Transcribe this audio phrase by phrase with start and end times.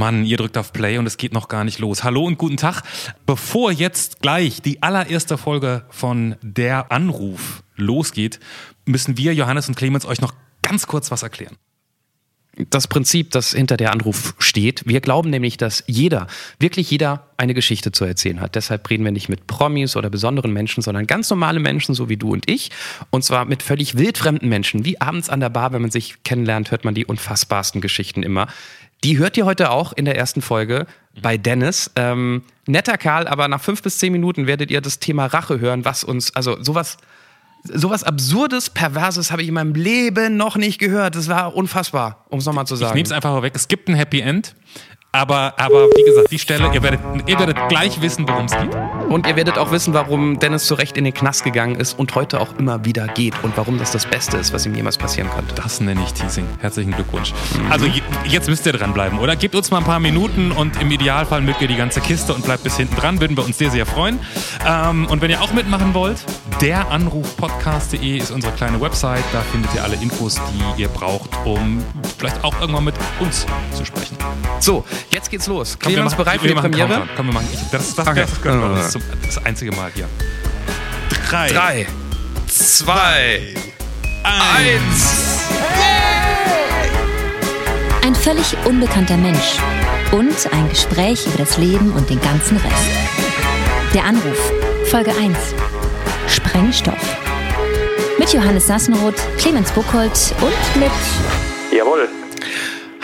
[0.00, 2.04] Mann, ihr drückt auf Play und es geht noch gar nicht los.
[2.04, 2.82] Hallo und guten Tag.
[3.26, 8.40] Bevor jetzt gleich die allererste Folge von Der Anruf losgeht,
[8.86, 10.32] müssen wir, Johannes und Clemens, euch noch
[10.62, 11.56] ganz kurz was erklären
[12.68, 14.82] das Prinzip, das hinter der Anruf steht.
[14.86, 16.26] Wir glauben nämlich, dass jeder,
[16.58, 18.54] wirklich jeder, eine Geschichte zu erzählen hat.
[18.54, 22.16] Deshalb reden wir nicht mit Promis oder besonderen Menschen, sondern ganz normale Menschen, so wie
[22.16, 22.70] du und ich.
[23.10, 24.84] Und zwar mit völlig wildfremden Menschen.
[24.84, 28.48] Wie abends an der Bar, wenn man sich kennenlernt, hört man die unfassbarsten Geschichten immer.
[29.02, 30.86] Die hört ihr heute auch in der ersten Folge
[31.22, 31.90] bei Dennis.
[31.96, 35.84] Ähm, netter Kerl, aber nach fünf bis zehn Minuten werdet ihr das Thema Rache hören,
[35.84, 36.98] was uns, also sowas
[37.64, 41.14] sowas Absurdes, Perverses habe ich in meinem Leben noch nicht gehört.
[41.14, 42.90] Das war unfassbar, um es nochmal zu sagen.
[42.90, 43.52] Ich nehme es einfach weg.
[43.54, 44.54] Es gibt ein Happy End.
[45.12, 48.70] Aber, aber wie gesagt, die Stelle, ihr werdet, ihr werdet gleich wissen, worum es geht.
[49.08, 52.14] Und ihr werdet auch wissen, warum Dennis zu Recht in den Knast gegangen ist und
[52.14, 55.28] heute auch immer wieder geht und warum das das Beste ist, was ihm jemals passieren
[55.28, 55.52] konnte.
[55.56, 56.46] Das nenne ich Teasing.
[56.60, 57.32] Herzlichen Glückwunsch.
[57.32, 57.72] Mhm.
[57.72, 57.86] Also
[58.24, 59.34] jetzt müsst ihr dranbleiben, oder?
[59.34, 62.44] Gebt uns mal ein paar Minuten und im Idealfall mögt ihr die ganze Kiste und
[62.44, 63.20] bleibt bis hinten dran.
[63.20, 64.20] Würden wir uns sehr, sehr freuen.
[64.64, 66.24] Ähm, und wenn ihr auch mitmachen wollt,
[66.60, 69.24] deranrufpodcast.de ist unsere kleine Website.
[69.32, 71.82] Da findet ihr alle Infos, die ihr braucht, um
[72.16, 74.16] vielleicht auch irgendwann mit uns zu sprechen.
[74.60, 75.76] So, Jetzt geht's los.
[75.82, 77.08] Komm, Clemens bereit für die Premiere?
[77.16, 77.48] Komm, wir machen.
[77.52, 78.20] Ich, das, das, okay.
[78.22, 78.76] das, können wir.
[78.76, 80.08] Das, ist das einzige Mal hier.
[81.28, 81.48] Drei.
[81.48, 81.86] Drei.
[82.46, 83.54] Zwei.
[84.24, 85.48] Eins.
[88.04, 89.58] Ein völlig unbekannter Mensch.
[90.12, 92.90] Und ein Gespräch über das Leben und den ganzen Rest.
[93.94, 94.52] Der Anruf.
[94.90, 95.36] Folge 1.
[96.26, 97.16] Sprengstoff.
[98.18, 100.90] Mit Johannes Sassenroth, Clemens Buchholz und mit.
[101.72, 102.19] Jawohl.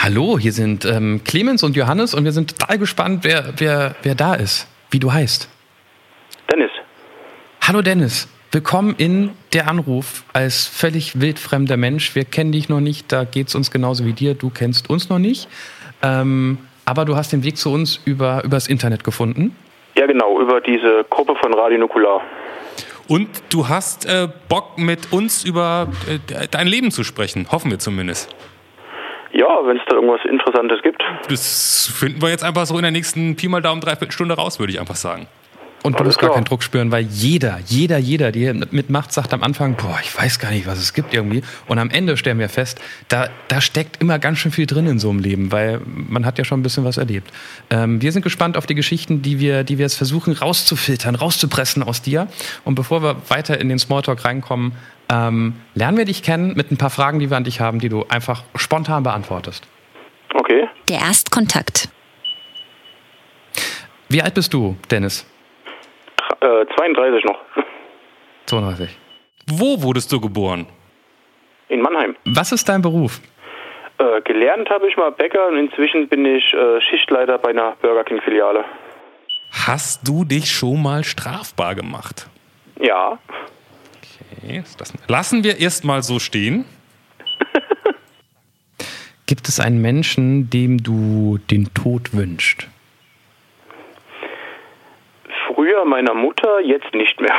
[0.09, 4.15] Hallo, hier sind ähm, Clemens und Johannes und wir sind total gespannt, wer, wer, wer
[4.15, 5.49] da ist, wie du heißt.
[6.49, 6.71] Dennis.
[7.61, 12.15] Hallo Dennis, willkommen in der Anruf als völlig wildfremder Mensch.
[12.15, 15.09] Wir kennen dich noch nicht, da geht es uns genauso wie dir, du kennst uns
[15.09, 15.49] noch nicht.
[16.01, 19.57] Ähm, aber du hast den Weg zu uns über übers Internet gefunden.
[19.97, 22.21] Ja, genau, über diese Gruppe von Radio Nukular.
[23.09, 27.79] Und du hast äh, Bock, mit uns über äh, dein Leben zu sprechen, hoffen wir
[27.79, 28.33] zumindest.
[29.33, 31.01] Ja, wenn es da irgendwas Interessantes gibt.
[31.29, 34.59] Das finden wir jetzt einfach so in der nächsten Pi mal Daumen dreiviertel Stunde raus,
[34.59, 35.27] würde ich einfach sagen.
[35.83, 39.43] Und du musst gar keinen Druck spüren, weil jeder, jeder, jeder, der mitmacht, sagt am
[39.43, 41.43] Anfang, boah, ich weiß gar nicht, was es gibt irgendwie.
[41.67, 44.99] Und am Ende stellen wir fest, da, da steckt immer ganz schön viel drin in
[44.99, 47.31] so einem Leben, weil man hat ja schon ein bisschen was erlebt.
[47.69, 51.83] Ähm, wir sind gespannt auf die Geschichten, die wir, die wir jetzt versuchen rauszufiltern, rauszupressen
[51.83, 52.27] aus dir.
[52.65, 54.73] Und bevor wir weiter in den Smalltalk reinkommen,
[55.09, 57.89] ähm, lernen wir dich kennen mit ein paar Fragen, die wir an dich haben, die
[57.89, 59.67] du einfach spontan beantwortest.
[60.33, 60.67] Okay.
[60.89, 61.89] Der Erstkontakt.
[64.09, 65.25] Wie alt bist du, Dennis?
[66.39, 67.39] Äh, 32 noch.
[68.45, 68.97] 32.
[69.47, 70.67] Wo wurdest du geboren?
[71.69, 72.15] In Mannheim.
[72.25, 73.19] Was ist dein Beruf?
[73.97, 78.03] Äh, gelernt habe ich mal Bäcker und inzwischen bin ich äh, Schichtleiter bei einer Burger
[78.03, 78.63] King Filiale.
[79.51, 82.27] Hast du dich schon mal strafbar gemacht?
[82.79, 83.17] Ja.
[84.77, 86.65] Das lassen wir erstmal so stehen.
[89.25, 92.67] Gibt es einen Menschen, dem du den Tod wünschst?
[95.47, 97.37] Früher meiner Mutter, jetzt nicht mehr.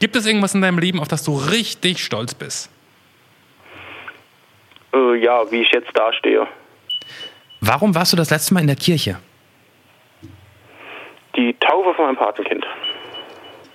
[0.00, 2.70] Gibt es irgendwas in deinem Leben, auf das du richtig stolz bist?
[4.94, 6.46] Äh, ja, wie ich jetzt dastehe.
[7.60, 9.18] Warum warst du das letzte Mal in der Kirche?
[11.36, 12.64] Die Taufe von meinem Patenkind.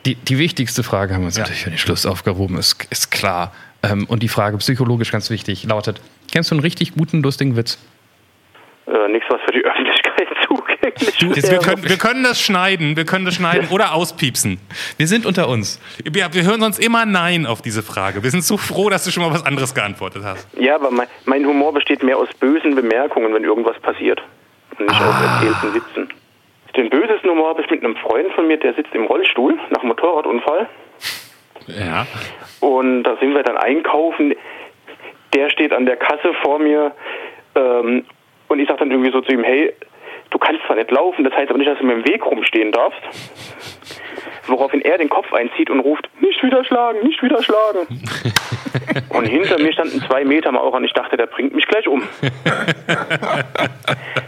[0.05, 1.43] Die, die wichtigste Frage haben wir uns ja.
[1.43, 3.53] natürlich für den Schluss aufgehoben, ist, ist klar.
[3.83, 6.01] Ähm, und die Frage, psychologisch ganz wichtig, lautet:
[6.31, 7.77] Kennst du einen richtig guten, lustigen Witz?
[8.87, 11.51] Äh, nichts, was für die Öffentlichkeit zugänglich du, ist.
[11.51, 14.59] Wir können, wir können das schneiden, wir können das schneiden oder auspiepsen.
[14.97, 15.79] Wir sind unter uns.
[16.03, 18.23] Wir, wir hören sonst immer Nein auf diese Frage.
[18.23, 20.47] Wir sind so froh, dass du schon mal was anderes geantwortet hast.
[20.59, 24.21] Ja, aber mein, mein Humor besteht mehr aus bösen Bemerkungen, wenn irgendwas passiert.
[24.77, 25.09] Und nicht ah.
[25.09, 26.18] aus erzählten Witzen.
[26.75, 29.83] Den bösesten Humor habe ich mit einem Freund von mir, der sitzt im Rollstuhl nach
[29.83, 30.67] Motorradunfall.
[31.67, 32.05] Ja.
[32.59, 34.35] Und da sind wir dann einkaufen.
[35.33, 36.93] Der steht an der Kasse vor mir
[37.55, 38.05] ähm,
[38.47, 39.73] und ich sage dann irgendwie so zu ihm, hey,
[40.29, 42.71] du kannst zwar nicht laufen, das heißt aber nicht, dass du mir im Weg rumstehen
[42.71, 43.01] darfst.
[44.49, 47.87] Woraufhin er den Kopf einzieht und ruft, nicht wieder schlagen, nicht wieder schlagen.
[49.09, 52.03] und hinter mir standen zwei Meter Maurer und ich dachte, der bringt mich gleich um.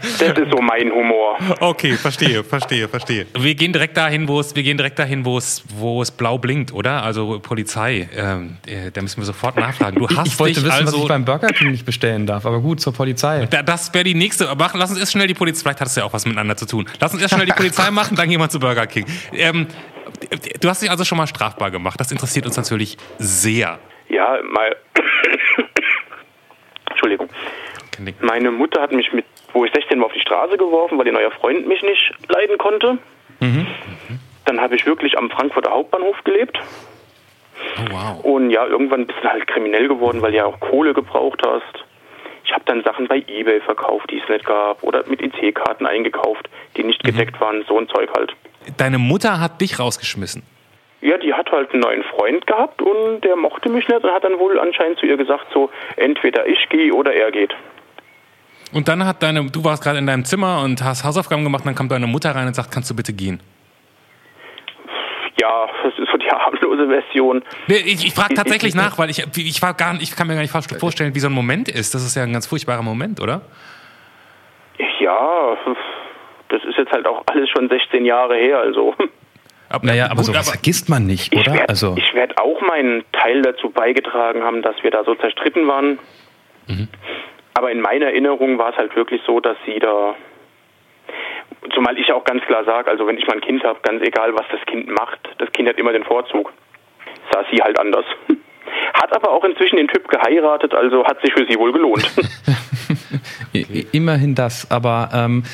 [0.00, 1.38] das ist so mein Humor.
[1.60, 3.26] Okay, verstehe, verstehe, verstehe.
[3.36, 6.38] Wir gehen direkt dahin, wo es, wir gehen direkt dahin, wo es, wo es blau
[6.38, 7.02] blinkt, oder?
[7.02, 9.98] Also Polizei, ähm, äh, da müssen wir sofort nachfragen.
[9.98, 12.46] Du hast ich wollte dich wissen, also, was ich beim Burger King nicht bestellen darf,
[12.46, 13.46] aber gut, zur Polizei.
[13.46, 14.48] das wäre die nächste.
[14.56, 16.66] Mach, lass uns erst schnell die Polizei, vielleicht hat es ja auch was miteinander zu
[16.66, 16.86] tun.
[17.00, 19.06] Lass uns erst schnell die Polizei machen, dann gehen wir zu Burger King.
[19.32, 19.66] Ähm,
[20.60, 21.98] du hast dich also schon mal strafbar gemacht.
[22.00, 23.78] Das interessiert uns natürlich sehr.
[24.08, 24.76] Ja, mal.
[26.90, 27.28] Entschuldigung.
[28.20, 31.12] Meine Mutter hat mich mit, wo ich 16 war, auf die Straße geworfen, weil ihr
[31.12, 32.98] neuer Freund mich nicht leiden konnte.
[33.40, 33.66] Mhm.
[34.44, 36.58] Dann habe ich wirklich am Frankfurter Hauptbahnhof gelebt.
[37.78, 38.24] Oh, wow.
[38.24, 41.84] Und ja, irgendwann bist du halt kriminell geworden, weil du ja auch Kohle gebraucht hast.
[42.44, 44.82] Ich habe dann Sachen bei Ebay verkauft, die es nicht gab.
[44.82, 47.64] Oder mit EC-Karten eingekauft, die nicht gedeckt waren.
[47.68, 48.34] So ein Zeug halt.
[48.76, 50.42] Deine Mutter hat dich rausgeschmissen.
[51.00, 54.22] Ja, die hat halt einen neuen Freund gehabt und der mochte mich nicht und hat
[54.22, 57.52] dann wohl anscheinend zu ihr gesagt, so entweder ich gehe oder er geht.
[58.72, 61.74] Und dann hat deine, du warst gerade in deinem Zimmer und hast Hausaufgaben gemacht, dann
[61.74, 63.40] kommt deine Mutter rein und sagt, kannst du bitte gehen?
[65.40, 67.42] Ja, das ist so die harmlose Version.
[67.66, 70.14] Nee, ich, ich frage tatsächlich Ich- ich- nach, weil ich, ich war gar nicht, ich
[70.16, 71.94] kann mir gar nicht vorstellen, wie so ein Moment ist.
[71.94, 73.42] Das ist ja ein ganz furchtbarer Moment, oder?
[75.00, 75.56] Ja,
[76.52, 78.94] das ist jetzt halt auch alles schon 16 Jahre her, also.
[79.70, 81.54] Aber, Naja, aber gut, sowas vergisst man nicht, Ich oder?
[81.54, 85.98] werde Also, werd auch meinen Teil dazu beigetragen haben, dass wir da so zerstritten waren.
[86.68, 86.88] Mhm.
[87.54, 90.14] Aber in meiner Erinnerung war es halt wirklich so, dass sie da,
[91.74, 94.34] zumal ich auch ganz klar sage, also wenn ich mal ein Kind habe, ganz egal,
[94.34, 96.52] was das Kind macht, das Kind hat immer den Vorzug.
[97.32, 98.04] Sah sie halt anders.
[98.94, 102.10] Hat aber auch inzwischen den Typ geheiratet, also hat sich für sie wohl gelohnt.
[103.54, 104.70] i- immerhin das.
[104.70, 105.44] Aber ähm,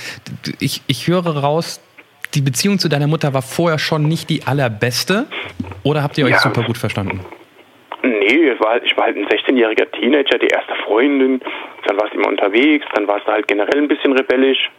[0.61, 1.81] ich, ich höre raus,
[2.35, 5.27] die Beziehung zu deiner Mutter war vorher schon nicht die allerbeste.
[5.83, 6.41] Oder habt ihr euch Ja.
[6.41, 7.21] super gut verstanden?
[8.03, 11.41] Nee, es war halt, ich war halt ein 16-jähriger Teenager, die erste Freundin.
[11.87, 14.71] Dann warst du immer unterwegs, dann warst du halt generell ein bisschen rebellisch.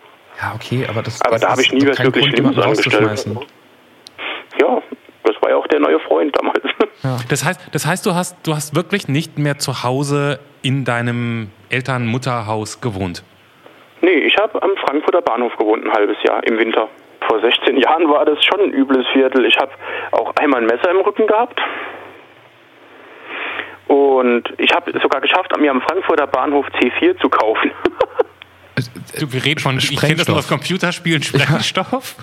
[0.42, 2.95] Ja, okay, aber das, Aber das da habe ich nie was wirklich Grund, Schlimmes angestellt.
[3.10, 3.39] rauszuschmeißen.
[4.62, 4.81] Ja,
[5.24, 6.63] das war ja auch der neue Freund damals.
[7.30, 11.50] Das heißt, das heißt du, hast, du hast wirklich nicht mehr zu Hause in deinem
[11.69, 13.24] Eltern-Mutterhaus gewohnt.
[14.01, 16.89] Nee, ich habe am Frankfurter Bahnhof gewohnt, ein halbes Jahr im Winter.
[17.25, 19.45] Vor 16 Jahren war das schon ein übles Viertel.
[19.45, 19.71] Ich habe
[20.12, 21.62] auch einmal ein Messer im Rücken gehabt.
[23.88, 27.72] Und ich habe es sogar geschafft, mir am Frankfurter Bahnhof C4 zu kaufen.
[29.19, 32.15] Du, wir reden von, ich kenne das nur aus Computerspielen, Sprengstoff.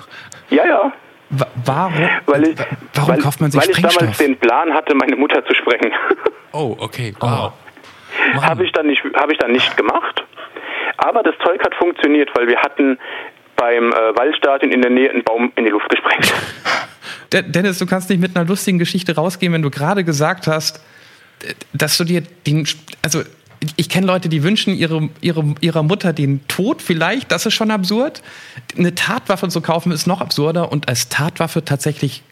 [0.49, 0.93] ja, ja.
[1.31, 1.95] Wa- Warum,
[2.27, 2.57] Weil ich,
[2.95, 4.27] warum weil, kauft man sich Weil ich damals Sprengstoff?
[4.27, 5.93] den Plan hatte, meine Mutter zu sprengen.
[6.53, 7.53] Oh, okay, wow.
[8.35, 8.43] Mann.
[8.47, 10.25] Habe ich, dann nicht- hab ich dann nicht gemacht.
[10.97, 12.99] Aber das Zeug hat funktioniert, weil wir hatten
[13.57, 16.33] beim äh, Waldstadion in der Nähe einen Baum in die Luft gesprengt.
[17.33, 20.83] De- Dennis, du kannst nicht mit einer lustigen Geschichte rausgehen, wenn du gerade gesagt hast,
[21.75, 22.67] dass du dir den,
[23.03, 23.23] also
[23.77, 27.71] ich kenne Leute, die wünschen ihre, ihre, ihrer Mutter den Tod vielleicht, das ist schon
[27.71, 28.23] absurd.
[28.77, 32.23] Eine Tatwaffe zu kaufen ist noch absurder und als Tatwaffe tatsächlich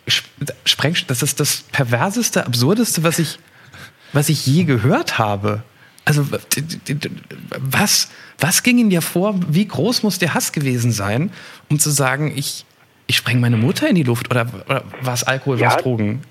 [0.64, 3.38] Sprengstoff, das ist das perverseste, absurdeste, was ich,
[4.12, 5.62] was ich je gehört habe.
[6.04, 6.26] Also
[7.58, 9.34] was, was ging in dir vor?
[9.48, 11.31] Wie groß muss der Hass gewesen sein,
[11.70, 12.66] um zu sagen, ich,
[13.06, 14.31] ich spreng meine Mutter in die Luft?
[14.31, 15.81] Oder, oder war es Alkohol, war es Ja.
[15.81, 16.22] Drogen?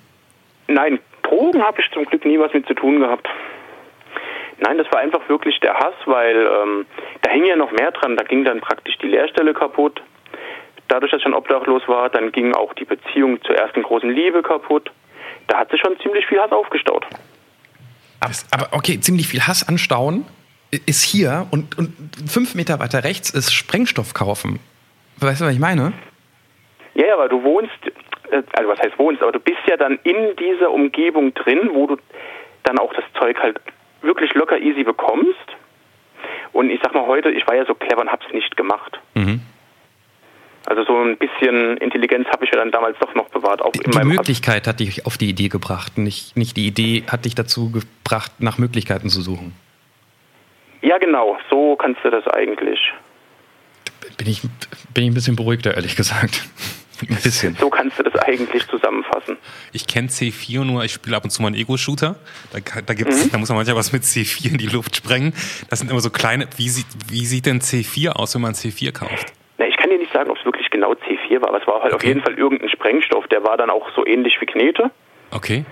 [0.68, 3.28] Nein, Drogen habe ich zum Glück nie was mit zu tun gehabt.
[4.66, 6.86] Nein, das war einfach wirklich der Hass, weil ähm,
[7.22, 8.16] da hing ja noch mehr dran.
[8.16, 10.02] Da ging dann praktisch die Lehrstelle kaputt.
[10.88, 14.42] Dadurch, dass ich schon obdachlos war, dann ging auch die Beziehung zur ersten großen Liebe
[14.42, 14.90] kaputt.
[15.48, 17.06] Da hat sich schon ziemlich viel Hass aufgestaut.
[18.22, 20.26] Aber, aber okay, ziemlich viel Hass anstauen
[20.86, 21.94] ist hier und, und
[22.26, 24.62] fünf Meter weiter rechts ist Sprengstoff kaufen.
[25.18, 25.92] Weißt du, was ich meine?
[26.96, 27.74] Ja, ja, aber du wohnst,
[28.32, 31.88] äh, also was heißt wohnst, aber du bist ja dann in dieser Umgebung drin, wo
[31.88, 31.98] du
[32.64, 33.60] dann auch das Zeug halt
[34.04, 35.58] wirklich locker easy bekommst.
[36.52, 39.00] Und ich sag mal heute, ich war ja so clever und hab's nicht gemacht.
[39.16, 39.42] Mhm.
[40.66, 43.92] Also so ein bisschen Intelligenz habe ich ja dann damals doch noch bewahrt, auch in
[43.92, 47.70] Die Möglichkeit hat dich auf die Idee gebracht, nicht, nicht die Idee hat dich dazu
[47.70, 49.54] gebracht, nach Möglichkeiten zu suchen.
[50.82, 52.80] Ja, genau, so kannst du das eigentlich.
[54.18, 54.42] Bin ich,
[54.94, 56.46] bin ich ein bisschen beruhigter, ehrlich gesagt.
[57.10, 57.56] Ein bisschen.
[57.60, 59.38] So kannst du das eigentlich zusammenfassen.
[59.72, 62.16] Ich kenne C4 nur, ich spiele ab und zu mal einen Ego-Shooter.
[62.52, 65.34] Da, da, gibt's, da muss man manchmal was mit C4 in die Luft sprengen.
[65.70, 66.48] Das sind immer so kleine.
[66.58, 69.34] Wie sieht, wie sieht denn C4 aus, wenn man C4 kauft?
[69.58, 71.82] Na, ich kann dir nicht sagen, ob es wirklich genau C4 war, aber es war
[71.84, 72.08] halt auf Okay.
[72.10, 73.28] jeden Fall irgendein Sprengstoff.
[73.28, 74.92] Der war dann auch so ähnlich wie Knete.
[75.32, 75.66] Okay.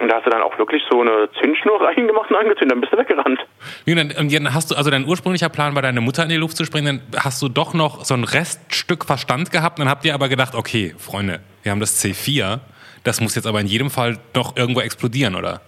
[0.00, 2.92] Und da hast du dann auch wirklich so eine Zündschnur reingemacht und angezündet, dann bist
[2.92, 3.40] du weggerannt.
[3.86, 6.64] Und dann hast du, also dein ursprünglicher Plan war, deine Mutter in die Luft zu
[6.64, 10.28] springen, dann hast du doch noch so ein Reststück Verstand gehabt, dann habt ihr aber
[10.28, 12.60] gedacht, okay, Freunde, wir haben das C4,
[13.04, 15.60] das muss jetzt aber in jedem Fall doch irgendwo explodieren, oder?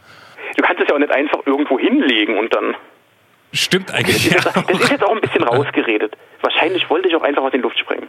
[0.56, 2.74] Du kannst es ja auch nicht einfach irgendwo hinlegen und dann.
[3.52, 4.28] Stimmt eigentlich.
[4.30, 6.16] Das, Ja, das ist jetzt auch ein bisschen rausgeredet.
[6.40, 8.08] Wahrscheinlich wollte ich auch einfach aus in die Luft sprengen.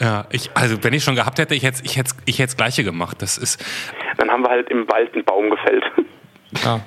[0.00, 2.56] Ja ich, also wenn ich schon gehabt hätte, ich hätte ich hätte ich hätte das
[2.56, 3.20] gleiche gemacht.
[3.20, 3.64] Das ist,
[4.18, 5.84] Dann haben wir halt im Wald einen Baum gefällt.
[6.64, 6.80] Ja.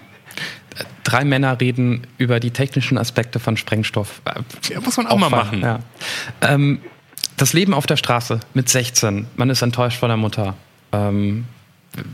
[1.03, 4.21] Drei Männer reden über die technischen Aspekte von Sprengstoff.
[4.69, 5.61] ja, muss man auch mal machen.
[5.61, 5.79] Ja.
[6.41, 6.81] Ähm,
[7.37, 9.27] das Leben auf der Straße mit 16.
[9.35, 10.55] Man ist enttäuscht von der Mutter.
[10.91, 11.45] Ähm,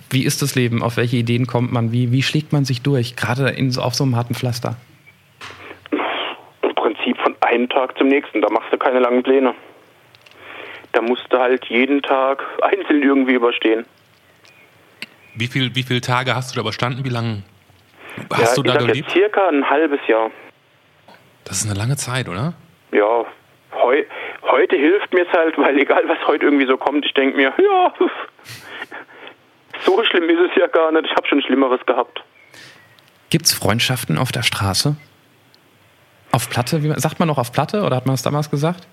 [0.10, 0.82] wie ist das Leben?
[0.82, 1.92] Auf welche Ideen kommt man?
[1.92, 3.16] Wie, wie schlägt man sich durch?
[3.16, 4.78] Gerade in, auf so einem harten Pflaster.
[6.76, 8.42] Prinzip von einem Tag zum nächsten.
[8.42, 9.54] Da machst du keine langen Pläne.
[10.96, 13.86] Da musst du halt jeden Tag einzeln irgendwie überstehen.
[15.36, 17.04] Wie, viel, wie viele Tage hast du da überstanden?
[17.04, 17.44] Wie lange
[18.32, 18.98] ja, hast du ich da sag gelebt?
[18.98, 20.32] jetzt circa ein halbes Jahr.
[21.44, 22.54] Das ist eine lange Zeit, oder?
[22.94, 23.26] Ja,
[23.74, 24.04] heu,
[24.44, 27.54] heute hilft mir es halt, weil egal was heute irgendwie so kommt, ich denke mir,
[27.62, 27.94] ja,
[29.86, 31.08] so schlimm ist es ja gar nicht.
[31.08, 32.24] Ich habe schon Schlimmeres gehabt.
[33.30, 34.96] Gibt's Freundschaften auf der Straße?
[36.32, 36.84] Auf Platte?
[36.84, 38.88] Wie, sagt man noch auf Platte oder hat man es damals gesagt?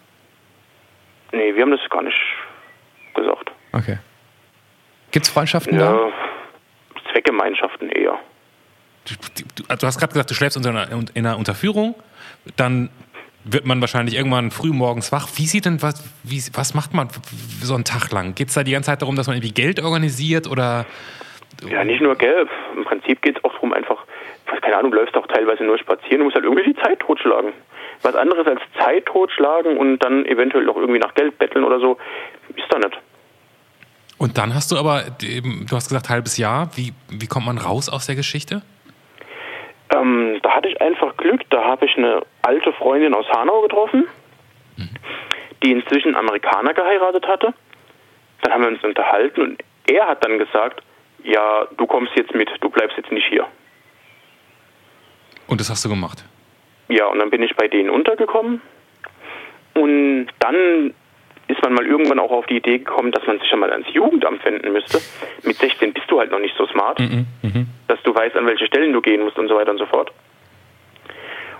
[1.33, 2.21] Nee, wir haben das gar nicht
[3.15, 3.51] gesagt.
[3.73, 3.99] Okay.
[5.11, 5.93] Gibt's Freundschaften da?
[5.93, 6.13] Ja,
[7.11, 8.19] Zweckgemeinschaften eher.
[9.07, 9.15] Du,
[9.57, 11.95] du, du hast gerade gesagt, du schläfst unter einer, in einer Unterführung,
[12.57, 12.91] dann
[13.45, 15.29] wird man wahrscheinlich irgendwann früh morgens wach.
[15.37, 17.09] Wie sieht denn was, wie, was macht man
[17.61, 18.35] so einen Tag lang?
[18.35, 20.87] Geht es da die ganze Zeit darum, dass man irgendwie Geld organisiert oder
[21.69, 22.49] Ja, nicht nur gelb.
[22.77, 23.99] Im Prinzip geht es auch darum, einfach,
[24.47, 27.01] was, keine Ahnung, du läufst auch teilweise nur spazieren, du musst halt irgendwie die Zeit
[27.01, 27.53] totschlagen.
[28.03, 31.99] Was anderes als Zeit totschlagen und dann eventuell auch irgendwie nach Geld betteln oder so,
[32.57, 32.99] ist da nicht.
[34.19, 36.71] Und dann hast du aber, eben, du hast gesagt, halbes Jahr.
[36.77, 38.63] Wie, wie kommt man raus aus der Geschichte?
[39.95, 44.05] Ähm, da hatte ich einfach Glück, da habe ich eine alte Freundin aus Hanau getroffen,
[45.63, 47.53] die inzwischen Amerikaner geheiratet hatte.
[48.43, 50.83] Dann haben wir uns unterhalten und er hat dann gesagt,
[51.25, 53.47] ja, du kommst jetzt mit, du bleibst jetzt nicht hier.
[55.47, 56.25] Und das hast du gemacht.
[56.93, 58.61] Ja, und dann bin ich bei denen untergekommen.
[59.75, 60.93] Und dann
[61.49, 63.87] ist man mal irgendwann auch auf die Idee gekommen, dass man sich ja mal ans
[63.93, 64.99] Jugendamt wenden müsste.
[65.43, 67.01] Mit 16 bist du halt noch nicht so smart,
[67.89, 70.13] dass du weißt, an welche Stellen du gehen musst und so weiter und so fort.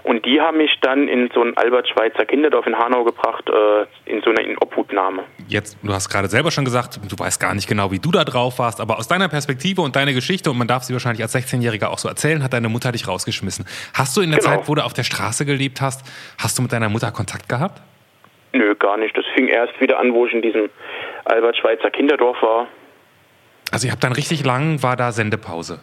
[0.05, 4.21] Und die haben mich dann in so ein Albert-Schweitzer Kinderdorf in Hanau gebracht, äh, in
[4.23, 5.23] so eine Inobhutnahme.
[5.47, 8.25] Jetzt, du hast gerade selber schon gesagt, du weißt gar nicht genau, wie du da
[8.25, 11.35] drauf warst, aber aus deiner Perspektive und deiner Geschichte, und man darf sie wahrscheinlich als
[11.37, 13.65] 16-Jähriger auch so erzählen, hat deine Mutter dich rausgeschmissen.
[13.95, 14.57] Hast du in der Genau.
[14.57, 16.05] Zeit, wo du auf der Straße gelebt hast,
[16.37, 17.81] hast du mit deiner Mutter Kontakt gehabt?
[18.53, 19.17] Nö, gar nicht.
[19.17, 20.69] Das fing erst wieder an, wo ich in diesem
[21.27, 22.67] Albert-Schweitzer Kinderdorf war.
[23.71, 25.79] Also ihr habt dann richtig lang, war da Sendepause.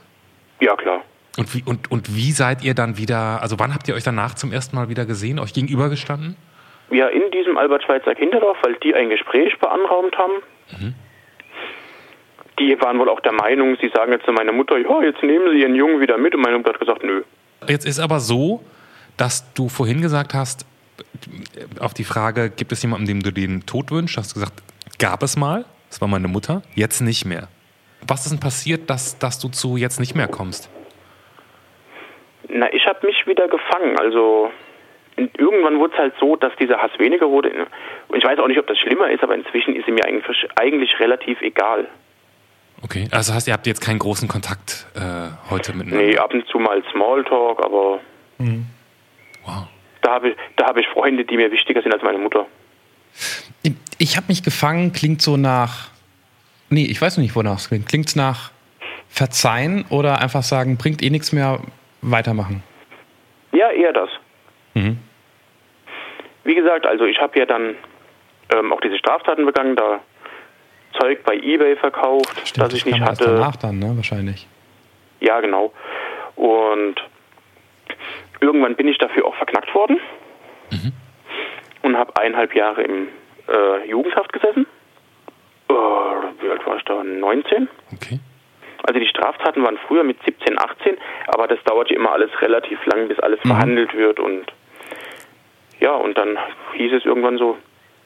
[0.60, 1.02] Ja, klar.
[1.38, 4.34] Und wie, und, und wie seid ihr dann wieder, also wann habt ihr euch danach
[4.34, 6.36] zum ersten Mal wieder gesehen, euch gegenübergestanden?
[6.92, 10.34] Ja, in diesem Albert-Schweitzer Kinderdorf, weil die ein Gespräch beanraumt haben.
[12.58, 15.52] Die waren wohl auch der Meinung, sie sagen jetzt zu meiner Mutter, ja, jetzt nehmen
[15.52, 16.36] sie ihren Jungen wieder mit.
[16.36, 17.24] Und meine Mutter hat gesagt, nö.
[17.68, 18.64] Jetzt ist aber so,
[19.18, 20.66] dass du vorhin gesagt hast,
[21.80, 24.64] auf die Frage, gibt es jemanden, dem du den Tod wünschst, hast du gesagt,
[24.98, 27.48] gab es mal, das war meine Mutter, jetzt nicht mehr.
[28.08, 30.70] Was ist denn passiert, dass, dass du zu jetzt nicht mehr kommst?
[32.50, 33.98] Na, ich habe mich wieder gefangen.
[34.00, 34.52] Also
[35.38, 37.52] irgendwann wurde es halt so, dass dieser Hass weniger wurde.
[38.08, 40.26] Und ich weiß auch nicht, ob das schlimmer ist, aber inzwischen ist sie mir eigentlich,
[40.56, 41.88] eigentlich relativ egal.
[42.82, 45.00] Okay, also heißt, ihr habt jetzt keinen großen Kontakt äh,
[45.50, 46.06] heute miteinander?
[46.06, 48.00] Nee, ab und zu mal Smalltalk, aber
[48.38, 49.68] Wow.
[50.02, 52.46] da habe ich, da hab ich Freunde, die mir wichtiger sind als meine Mutter.
[53.64, 55.90] Ich, ich habe mich gefangen, klingt so nach.
[56.70, 57.88] Nee, ich weiß nicht, wonach es klingt.
[57.88, 58.52] Klingt es nach
[59.10, 61.60] Verzeihen oder einfach sagen, bringt eh nichts mehr,
[62.02, 62.64] weitermachen?
[63.52, 64.10] Ja, eher das.
[64.74, 65.00] Mhm.
[66.44, 67.76] Wie gesagt, also ich habe ja dann
[68.54, 70.00] ähm, auch diese Straftaten begangen, da
[71.00, 73.26] Zeug bei Ebay verkauft, das ich nicht hatte.
[73.26, 73.94] danach dann, ne?
[73.96, 74.48] Wahrscheinlich.
[75.20, 75.74] Ja, genau.
[76.36, 76.96] Und
[78.40, 80.00] irgendwann bin ich dafür auch verknackt worden
[81.82, 83.08] und habe eineinhalb Jahre im
[83.48, 84.66] äh, Jugendhaft gesessen.
[85.70, 87.04] Äh, wie alt war ich da?
[87.04, 87.68] 19?
[87.94, 88.20] Okay.
[88.90, 93.08] Also die Straftaten waren früher mit 17, 18, aber das dauerte immer alles relativ lang,
[93.08, 94.46] bis alles verhandelt wird und
[95.80, 96.40] ja, und dann
[96.74, 97.56] hieß es irgendwann so,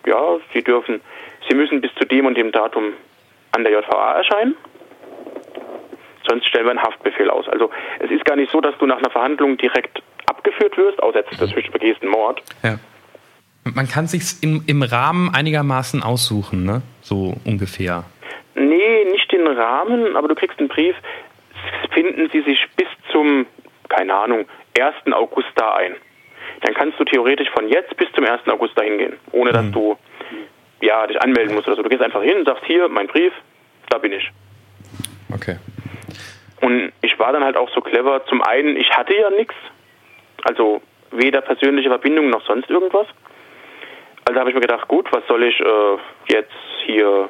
[0.06, 0.22] ja,
[0.54, 1.00] Sie dürfen,
[1.48, 2.92] Sie müssen bis zu dem und dem Datum
[3.54, 4.56] an der JVA erscheinen,
[6.28, 7.48] sonst stellen wir einen Haftbefehl aus.
[7.48, 11.20] Also es ist gar nicht so, dass du nach einer Verhandlung direkt abgeführt wirst, außer
[11.20, 12.44] jetzt dazwischen begehst einen Mord.
[12.62, 12.78] Ja.
[13.74, 16.82] Man kann sich's im, im Rahmen einigermaßen aussuchen, ne?
[17.00, 18.04] So ungefähr.
[18.56, 19.06] Nee,
[19.54, 20.96] Rahmen, aber du kriegst einen Brief,
[21.92, 23.46] finden Sie sich bis zum,
[23.90, 24.46] keine Ahnung,
[24.78, 25.14] 1.
[25.14, 25.96] August da ein.
[26.62, 28.48] Dann kannst du theoretisch von jetzt bis zum 1.
[28.48, 29.98] August dahin gehen, ohne dass du
[30.82, 31.84] ja, dich anmelden musst oder so.
[31.84, 33.32] Du gehst einfach hin, sagst hier, mein Brief,
[33.90, 34.30] da bin ich.
[35.34, 35.58] Okay.
[36.62, 38.26] Und ich war dann halt auch so clever.
[38.26, 39.56] Zum einen, ich hatte ja nichts,
[40.44, 40.82] also
[41.12, 43.08] weder persönliche Verbindung noch sonst irgendwas.
[44.26, 46.52] Also habe ich mir gedacht, gut, was soll ich äh, jetzt
[46.86, 47.30] hier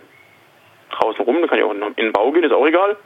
[0.93, 1.41] draußen rum?
[1.41, 2.97] Da kann ich auch in in den Bau gehen, ist auch egal.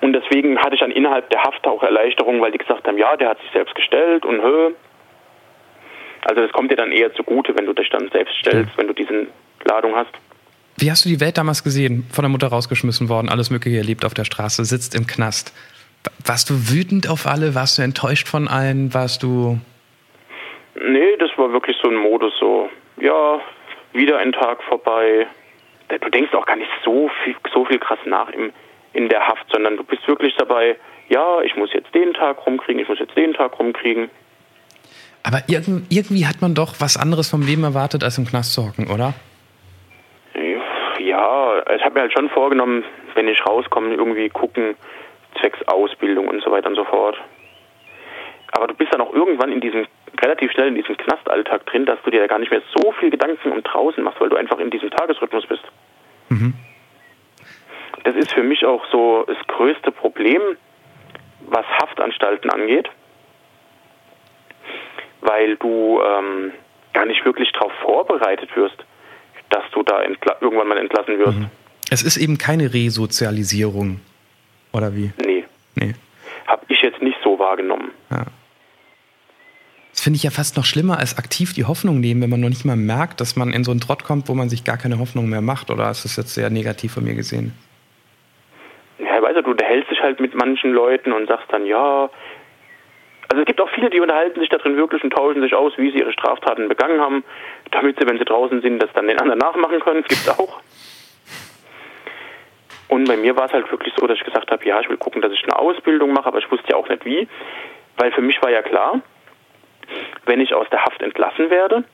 [0.00, 3.16] Und deswegen hatte ich dann innerhalb der Haft auch Erleichterung, weil die gesagt haben, ja,
[3.16, 4.70] der hat sich selbst gestellt und hö.
[6.22, 8.92] Also das kommt dir dann eher zugute, wenn du dich dann selbst stellst, wenn du
[8.92, 9.26] diese
[9.64, 10.10] Ladung hast.
[10.76, 12.06] Wie hast du die Welt damals gesehen?
[12.12, 15.52] Von der Mutter rausgeschmissen worden, alles Mögliche erlebt auf der Straße, sitzt im Knast.
[16.24, 17.54] Warst du wütend auf alle?
[17.54, 18.94] Warst du enttäuscht von allen?
[18.94, 19.58] Warst du.
[20.80, 23.40] Nee, das war wirklich so ein Modus, so, ja,
[23.92, 25.26] wieder ein Tag vorbei.
[25.88, 28.52] Du denkst auch gar nicht so viel, so viel krass nach im,
[28.92, 30.76] in der Haft, sondern du bist wirklich dabei,
[31.08, 34.10] ja, ich muss jetzt den Tag rumkriegen, ich muss jetzt den Tag rumkriegen.
[35.22, 38.90] Aber irgendwie hat man doch was anderes vom Leben erwartet, als im Knast zu hocken,
[38.90, 39.14] oder?
[41.00, 44.74] Ja, ich habe mir halt schon vorgenommen, wenn ich rauskomme, irgendwie gucken,
[45.40, 47.16] zwecks Ausbildung und so weiter und so fort.
[48.52, 49.86] Aber du bist dann auch irgendwann in diesem,
[50.20, 53.52] relativ schnell in diesem Knastalltag drin, dass du dir gar nicht mehr so viel Gedanken
[53.52, 55.62] um draußen machst, weil du einfach in diesem Tagesrhythmus bist.
[56.28, 56.54] Mhm.
[58.04, 60.40] Das ist für mich auch so das größte Problem,
[61.40, 62.88] was Haftanstalten angeht,
[65.20, 66.52] weil du ähm,
[66.92, 68.84] gar nicht wirklich darauf vorbereitet wirst,
[69.50, 71.38] dass du da irgendwann mal entlassen wirst.
[71.38, 71.50] Mhm.
[71.90, 74.00] Es ist eben keine Resozialisierung,
[74.72, 75.12] oder wie?
[75.24, 75.44] Nee.
[75.74, 75.94] Nee.
[76.46, 77.92] Habe ich jetzt nicht so wahrgenommen.
[78.10, 78.26] Ja.
[79.98, 82.50] Das finde ich ja fast noch schlimmer als aktiv die Hoffnung nehmen, wenn man noch
[82.50, 85.00] nicht mal merkt, dass man in so einen Trott kommt, wo man sich gar keine
[85.00, 85.72] Hoffnung mehr macht.
[85.72, 87.52] Oder ist das jetzt sehr negativ von mir gesehen?
[89.00, 92.08] Ja, weißt du, du unterhältst dich halt mit manchen Leuten und sagst dann, ja.
[93.28, 95.72] Also es gibt auch viele, die unterhalten sich da drin wirklich und tauschen sich aus,
[95.78, 97.24] wie sie ihre Straftaten begangen haben,
[97.72, 100.02] damit sie, wenn sie draußen sind, das dann den anderen nachmachen können.
[100.02, 100.60] Das gibt es auch.
[102.86, 104.96] Und bei mir war es halt wirklich so, dass ich gesagt habe, ja, ich will
[104.96, 107.26] gucken, dass ich eine Ausbildung mache, aber ich wusste ja auch nicht wie,
[107.96, 109.02] weil für mich war ja klar,
[110.26, 111.84] wenn ich aus der Haft entlassen werde,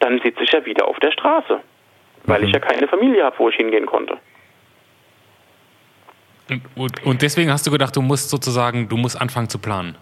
[0.00, 1.60] dann sitze ich ja wieder auf der Straße,
[2.24, 2.46] weil mhm.
[2.46, 4.18] ich ja keine Familie habe, wo ich hingehen konnte.
[6.76, 9.96] Und, und, deswegen hast du gedacht, du musst sozusagen, du musst anfangen zu planen?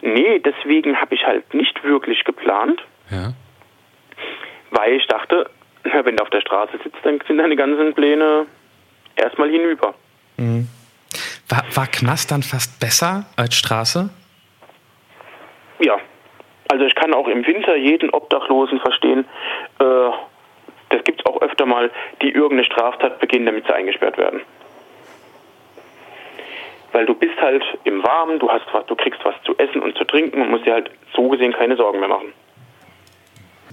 [0.00, 2.82] Nee, deswegen habe ich halt nicht wirklich geplant.
[3.10, 3.34] Ja.
[4.70, 5.50] Weil ich dachte,
[5.82, 8.46] wenn du auf der Straße sitzt, dann sind deine ganzen Pläne
[9.16, 9.94] erstmal hinüber.
[10.38, 10.68] Mhm.
[11.48, 14.10] War, war Knast dann fast besser als Straße?
[15.80, 15.98] Ja.
[16.70, 19.24] Also ich kann auch im Winter jeden Obdachlosen verstehen.
[19.78, 20.10] Äh,
[20.90, 21.90] das gibt es auch öfter mal,
[22.22, 24.40] die irgendeine Straftat beginnen, damit sie eingesperrt werden.
[26.92, 29.96] Weil du bist halt im Warmen, du hast was, du kriegst was zu essen und
[29.96, 32.32] zu trinken und musst dir halt so gesehen keine Sorgen mehr machen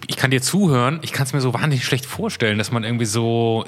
[0.07, 3.05] ich kann dir zuhören, ich kann es mir so wahnsinnig schlecht vorstellen, dass man irgendwie
[3.05, 3.65] so,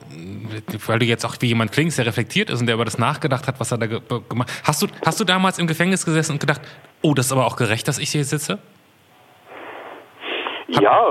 [0.86, 3.48] weil du jetzt auch wie jemand klingst, der reflektiert ist und der über das nachgedacht
[3.48, 4.68] hat, was er da gemacht hat.
[4.68, 6.62] Hast du, hast du damals im Gefängnis gesessen und gedacht,
[7.02, 8.60] oh, das ist aber auch gerecht, dass ich hier sitze?
[10.68, 11.08] Ja,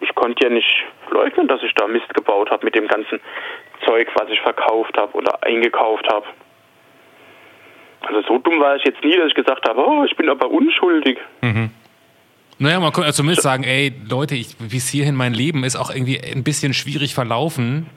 [0.00, 3.20] ich konnte ja nicht leugnen, dass ich da Mist gebaut habe mit dem ganzen
[3.84, 6.26] Zeug, was ich verkauft habe oder eingekauft habe.
[8.02, 10.50] Also so dumm war ich jetzt nie, dass ich gesagt habe, oh, ich bin aber
[10.50, 11.18] unschuldig.
[11.40, 11.70] Mhm.
[12.58, 16.20] Naja, man könnte zumindest sagen, ey, Leute, ich, bis hierhin mein Leben ist auch irgendwie
[16.20, 17.90] ein bisschen schwierig verlaufen.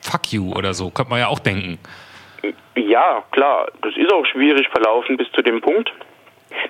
[0.00, 1.78] Fuck you oder so, könnte man ja auch denken.
[2.76, 5.92] Ja, klar, das ist auch schwierig verlaufen bis zu dem Punkt.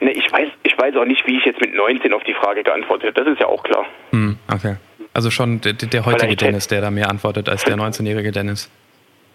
[0.00, 2.62] Ne, ich weiß, ich weiß auch nicht, wie ich jetzt mit 19 auf die Frage
[2.62, 3.24] geantwortet habe.
[3.24, 3.86] Das ist ja auch klar.
[4.10, 4.76] Hm, okay.
[5.14, 8.70] Also schon der, der heutige Dennis, der da mehr antwortet als der 19-jährige Dennis.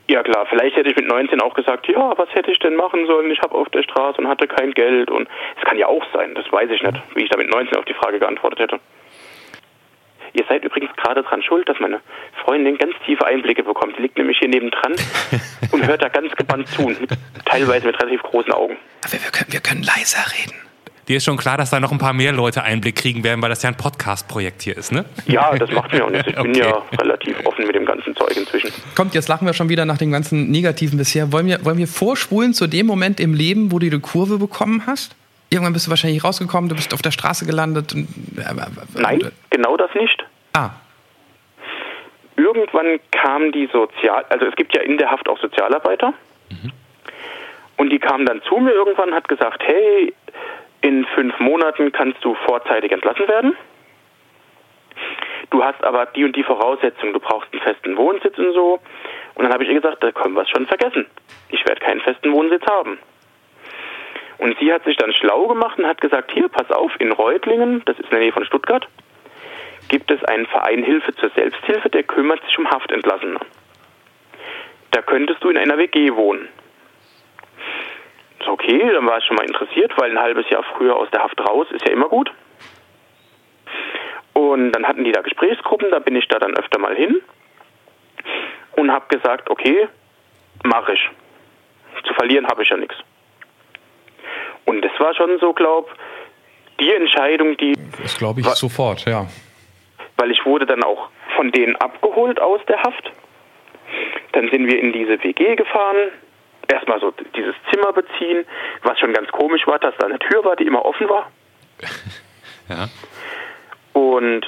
[0.10, 3.06] Ja klar, vielleicht hätte ich mit 19 auch gesagt, ja, was hätte ich denn machen
[3.08, 3.30] sollen?
[3.30, 6.34] Ich habe auf der Straße und hatte kein Geld und es kann ja auch sein,
[6.34, 8.80] das weiß ich nicht, wie ich da mit 19 auf die Frage geantwortet hätte.
[10.34, 12.00] Ihr seid übrigens gerade dran schuld, dass meine
[12.44, 13.98] Freundin ganz tiefe Einblicke bekommt.
[13.98, 14.94] Die liegt nämlich hier nebendran
[15.72, 16.94] und hört da ganz gebannt zu,
[17.46, 18.78] teilweise mit relativ großen Augen.
[19.04, 20.68] Aber wir können, wir können leiser reden
[21.08, 23.50] dir ist schon klar, dass da noch ein paar mehr Leute Einblick kriegen werden, weil
[23.50, 25.06] das ja ein Podcast-Projekt hier ist, ne?
[25.26, 26.28] Ja, das macht mir auch nichts.
[26.28, 26.52] Ich okay.
[26.52, 28.72] bin ja relativ offen mit dem ganzen Zeug inzwischen.
[28.96, 31.32] Kommt, jetzt lachen wir schon wieder nach dem ganzen Negativen bisher.
[31.32, 34.84] Wollen wir, wollen wir vorspulen zu dem Moment im Leben, wo du die Kurve bekommen
[34.86, 35.16] hast?
[35.50, 37.94] Irgendwann bist du wahrscheinlich rausgekommen, du bist auf der Straße gelandet.
[37.94, 38.08] Und,
[38.38, 40.26] äh, Nein, genau das nicht.
[40.54, 40.72] Ah.
[42.36, 44.26] Irgendwann kam die Sozial...
[44.30, 46.14] Also es gibt ja in der Haft auch Sozialarbeiter.
[46.50, 46.72] Mhm.
[47.78, 50.14] Und die kamen dann zu mir irgendwann und hat gesagt, hey,
[50.82, 53.56] in fünf Monaten kannst du vorzeitig entlassen werden.
[55.50, 57.14] Du hast aber die und die Voraussetzungen.
[57.14, 58.80] Du brauchst einen festen Wohnsitz und so.
[59.36, 61.06] Und dann habe ich ihr gesagt, da können wir es schon vergessen.
[61.50, 62.98] Ich werde keinen festen Wohnsitz haben.
[64.38, 67.82] Und sie hat sich dann schlau gemacht und hat gesagt, hier, pass auf, in Reutlingen,
[67.86, 68.88] das ist in der Nähe von Stuttgart,
[69.90, 73.40] gibt es einen Verein Hilfe zur Selbsthilfe, der kümmert sich um Haftentlassene.
[74.92, 76.48] Da könntest du in einer WG wohnen
[78.48, 81.40] okay, dann war ich schon mal interessiert, weil ein halbes Jahr früher aus der Haft
[81.40, 82.32] raus ist ja immer gut.
[84.34, 87.22] Und dann hatten die da Gesprächsgruppen, da bin ich da dann öfter mal hin
[88.76, 89.88] und habe gesagt, okay,
[90.64, 91.10] mache ich.
[92.06, 92.96] Zu verlieren habe ich ja nichts.
[94.68, 95.90] Und das war schon so, glaube
[96.80, 97.74] die Entscheidung, die...
[98.02, 99.26] Das glaube ich war, sofort, ja.
[100.18, 103.12] Weil ich wurde dann auch von denen abgeholt aus der Haft.
[104.34, 106.12] Dann sind wir in diese WG gefahren,
[106.68, 108.46] erstmal so dieses Zimmer beziehen,
[108.84, 111.32] was schon ganz komisch war, dass da eine Tür war, die immer offen war.
[112.70, 112.90] Ja.
[113.94, 114.46] Und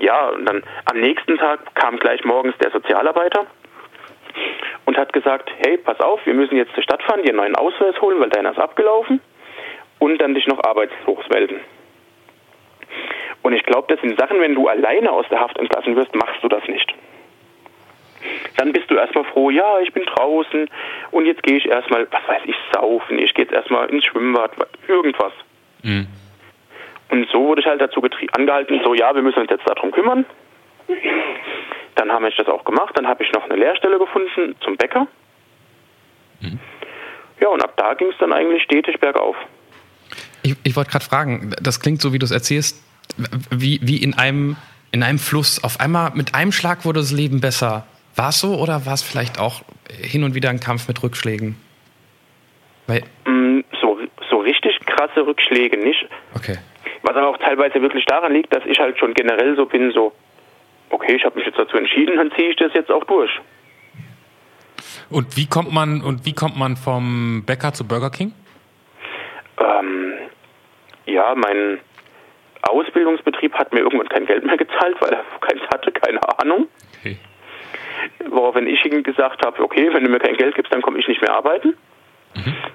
[0.00, 3.46] ja, und dann am nächsten Tag kam gleich morgens der Sozialarbeiter
[4.86, 7.54] und hat gesagt, hey, pass auf, wir müssen jetzt zur Stadt fahren, dir einen neuen
[7.54, 9.20] Ausweis holen, weil deiner ist abgelaufen
[10.00, 11.60] und dann dich noch arbeitslos melden.
[13.42, 16.42] Und ich glaube, das sind Sachen, wenn du alleine aus der Haft entlassen wirst, machst
[16.42, 16.92] du das nicht.
[18.56, 20.68] Dann bist du erstmal froh, ja, ich bin draußen
[21.10, 24.52] und jetzt gehe ich erstmal, was weiß ich, saufen, ich gehe jetzt erstmal ins Schwimmbad,
[24.88, 25.32] irgendwas.
[25.82, 26.06] Mhm.
[27.10, 30.26] Und so wurde ich halt dazu angehalten, so ja, wir müssen uns jetzt darum kümmern.
[31.94, 35.06] Dann habe ich das auch gemacht, dann habe ich noch eine Lehrstelle gefunden zum Bäcker.
[37.40, 39.36] Ja, und ab da ging es dann eigentlich stetig bergauf.
[40.42, 42.82] Ich, ich wollte gerade fragen, das klingt so, wie du es erzählst,
[43.50, 44.56] wie, wie in, einem,
[44.92, 45.62] in einem Fluss.
[45.62, 47.86] Auf einmal mit einem Schlag wurde das Leben besser.
[48.16, 49.62] War es so oder war es vielleicht auch
[50.00, 51.56] hin und wieder ein Kampf mit Rückschlägen?
[52.86, 53.98] Weil, Mm, So,
[54.30, 56.06] so richtig krasse Rückschläge nicht.
[56.34, 56.58] okay.
[57.02, 60.12] Was aber auch teilweise wirklich daran liegt, dass ich halt schon generell so bin, so,
[60.90, 63.30] okay, ich habe mich jetzt dazu entschieden, dann ziehe ich das jetzt auch durch.
[65.08, 68.32] Und wie kommt man und wie kommt man vom Bäcker zu Burger King?
[69.58, 70.09] Ähm,
[71.12, 71.80] ja, mein
[72.62, 76.68] Ausbildungsbetrieb hat mir irgendwann kein Geld mehr gezahlt, weil er keins hatte, keine Ahnung.
[76.98, 77.18] Okay.
[78.28, 81.08] Woraufhin ich ihm gesagt habe, okay, wenn du mir kein Geld gibst, dann komme ich
[81.08, 81.76] nicht mehr arbeiten.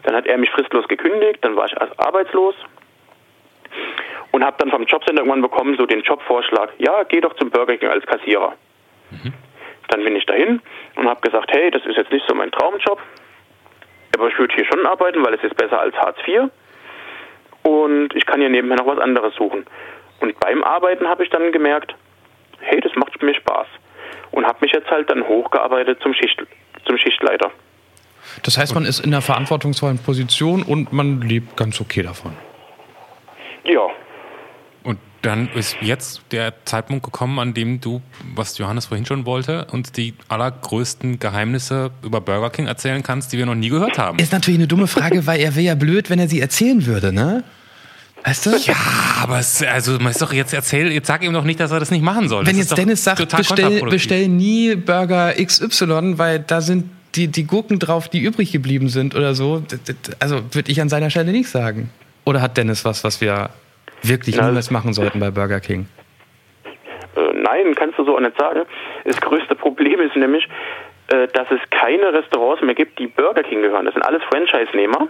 [0.03, 2.55] Dann hat er mich fristlos gekündigt, dann war ich arbeitslos
[4.31, 7.77] und habe dann vom Jobcenter irgendwann bekommen so den Jobvorschlag, ja, geh doch zum Burger
[7.77, 8.53] King als Kassierer.
[9.87, 10.61] Dann bin ich dahin
[10.95, 12.99] und habe gesagt, hey, das ist jetzt nicht so mein Traumjob,
[14.17, 16.49] aber ich würde hier schon arbeiten, weil es ist besser als Hartz IV
[17.65, 19.65] und ich kann hier nebenher noch was anderes suchen.
[20.19, 21.95] Und beim Arbeiten habe ich dann gemerkt,
[22.59, 23.67] hey, das macht mir Spaß
[24.31, 26.41] und habe mich jetzt halt dann hochgearbeitet zum, Schicht,
[26.85, 27.51] zum Schichtleiter.
[28.43, 32.33] Das heißt, man ist in einer verantwortungsvollen Position und man lebt ganz okay davon.
[33.63, 33.89] Ja,
[35.25, 38.01] dann ist jetzt der Zeitpunkt gekommen, an dem du,
[38.35, 43.37] was Johannes vorhin schon wollte, uns die allergrößten Geheimnisse über Burger King erzählen kannst, die
[43.37, 44.19] wir noch nie gehört haben.
[44.19, 47.11] Ist natürlich eine dumme Frage, weil er wäre ja blöd, wenn er sie erzählen würde,
[47.11, 47.43] ne?
[48.23, 48.57] Weißt du?
[48.57, 48.75] Ja,
[49.21, 51.79] aber es, also man ist doch jetzt erzähl, jetzt sag ihm doch nicht, dass er
[51.79, 52.45] das nicht machen soll.
[52.45, 56.85] Wenn das jetzt Dennis sagt, bestell, bestell nie Burger XY, weil da sind
[57.15, 59.63] die, die Gurken drauf, die übrig geblieben sind oder so.
[60.19, 61.91] Also würde ich an seiner Stelle nicht sagen.
[62.25, 63.51] Oder hat Dennis was, was wir
[64.07, 65.87] wirklich Na, niemals machen sollten bei Burger King?
[67.15, 68.61] Äh, nein, kannst du so auch nicht sagen.
[69.03, 70.47] Das größte Problem ist nämlich,
[71.07, 73.85] äh, dass es keine Restaurants mehr gibt, die Burger King gehören.
[73.85, 75.07] Das sind alles Franchise-Nehmer.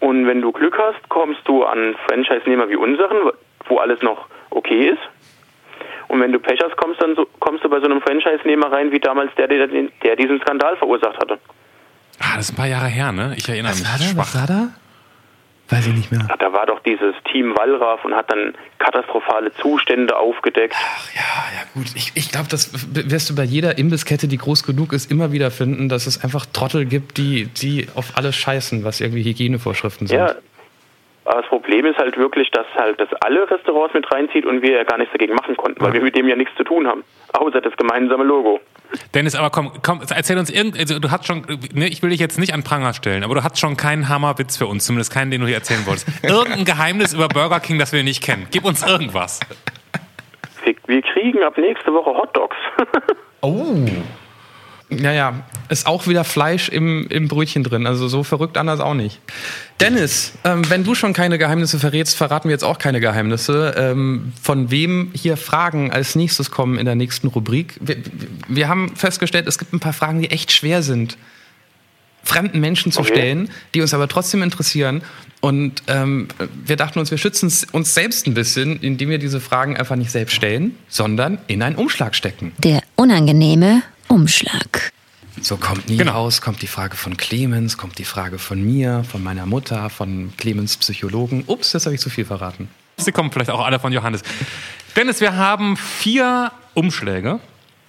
[0.00, 3.30] Und wenn du Glück hast, kommst du an Franchise-Nehmer wie unseren,
[3.66, 4.98] wo alles noch okay ist.
[6.08, 8.92] Und wenn du Pech hast, kommst, dann so, kommst du bei so einem Franchise-Nehmer rein,
[8.92, 11.38] wie damals der, der, der diesen Skandal verursacht hatte.
[12.18, 13.34] Ah, das ist ein paar Jahre her, ne?
[13.36, 13.86] Ich erinnere mich.
[13.86, 14.34] Schwach.
[14.34, 14.68] war da?
[15.72, 16.28] Weiß ich nicht mehr.
[16.38, 20.74] Da war doch dieses Team Wallraff und hat dann katastrophale Zustände aufgedeckt.
[20.76, 21.86] Ach ja, ja gut.
[21.94, 25.50] Ich, ich glaube, das wirst du bei jeder Imbisskette, die groß genug ist, immer wieder
[25.50, 30.18] finden, dass es einfach Trottel gibt, die, die auf alles scheißen, was irgendwie Hygienevorschriften sind.
[30.18, 30.34] Ja,
[31.24, 34.72] aber das Problem ist halt wirklich, dass halt das alle Restaurants mit reinzieht und wir
[34.72, 37.04] ja gar nichts dagegen machen konnten, weil wir mit dem ja nichts zu tun haben.
[37.32, 38.60] Außer das gemeinsame Logo.
[39.14, 42.20] Dennis, aber komm, komm, erzähl uns irgend, also du hast schon, ne, ich will dich
[42.20, 45.30] jetzt nicht an Pranger stellen, aber du hast schon keinen Hammerwitz für uns, zumindest keinen,
[45.30, 46.06] den du hier erzählen wolltest.
[46.22, 48.46] Irgendein Geheimnis über Burger King, das wir nicht kennen.
[48.50, 49.40] Gib uns irgendwas.
[50.64, 52.56] Wir, wir kriegen ab nächste Woche Hotdogs.
[53.40, 53.74] Oh.
[55.00, 55.42] Ja, ja.
[55.68, 57.86] Ist auch wieder Fleisch im, im Brötchen drin.
[57.86, 59.20] Also so verrückt anders auch nicht.
[59.80, 63.74] Dennis, ähm, wenn du schon keine Geheimnisse verrätst, verraten wir jetzt auch keine Geheimnisse.
[63.76, 67.74] Ähm, von wem hier Fragen als nächstes kommen in der nächsten Rubrik?
[67.80, 67.96] Wir,
[68.48, 71.16] wir haben festgestellt, es gibt ein paar Fragen, die echt schwer sind.
[72.24, 73.12] Fremden Menschen zu Okay.
[73.12, 75.02] stellen, die uns aber trotzdem interessieren.
[75.40, 76.28] Und ähm,
[76.64, 80.12] wir dachten uns, wir schützen uns selbst ein bisschen, indem wir diese Fragen einfach nicht
[80.12, 82.52] selbst stellen, sondern in einen Umschlag stecken.
[82.58, 84.92] Der unangenehme Umschlag.
[85.40, 86.12] So kommt nie Genau.
[86.12, 90.34] raus, kommt die Frage von Clemens, kommt die Frage von mir, von meiner Mutter, von
[90.36, 91.44] Clemens Psychologen.
[91.46, 92.68] Ups, jetzt habe ich zu viel verraten.
[92.98, 94.22] Sie kommen vielleicht auch alle von Johannes.
[94.96, 97.40] Dennis, wir haben vier Umschläge.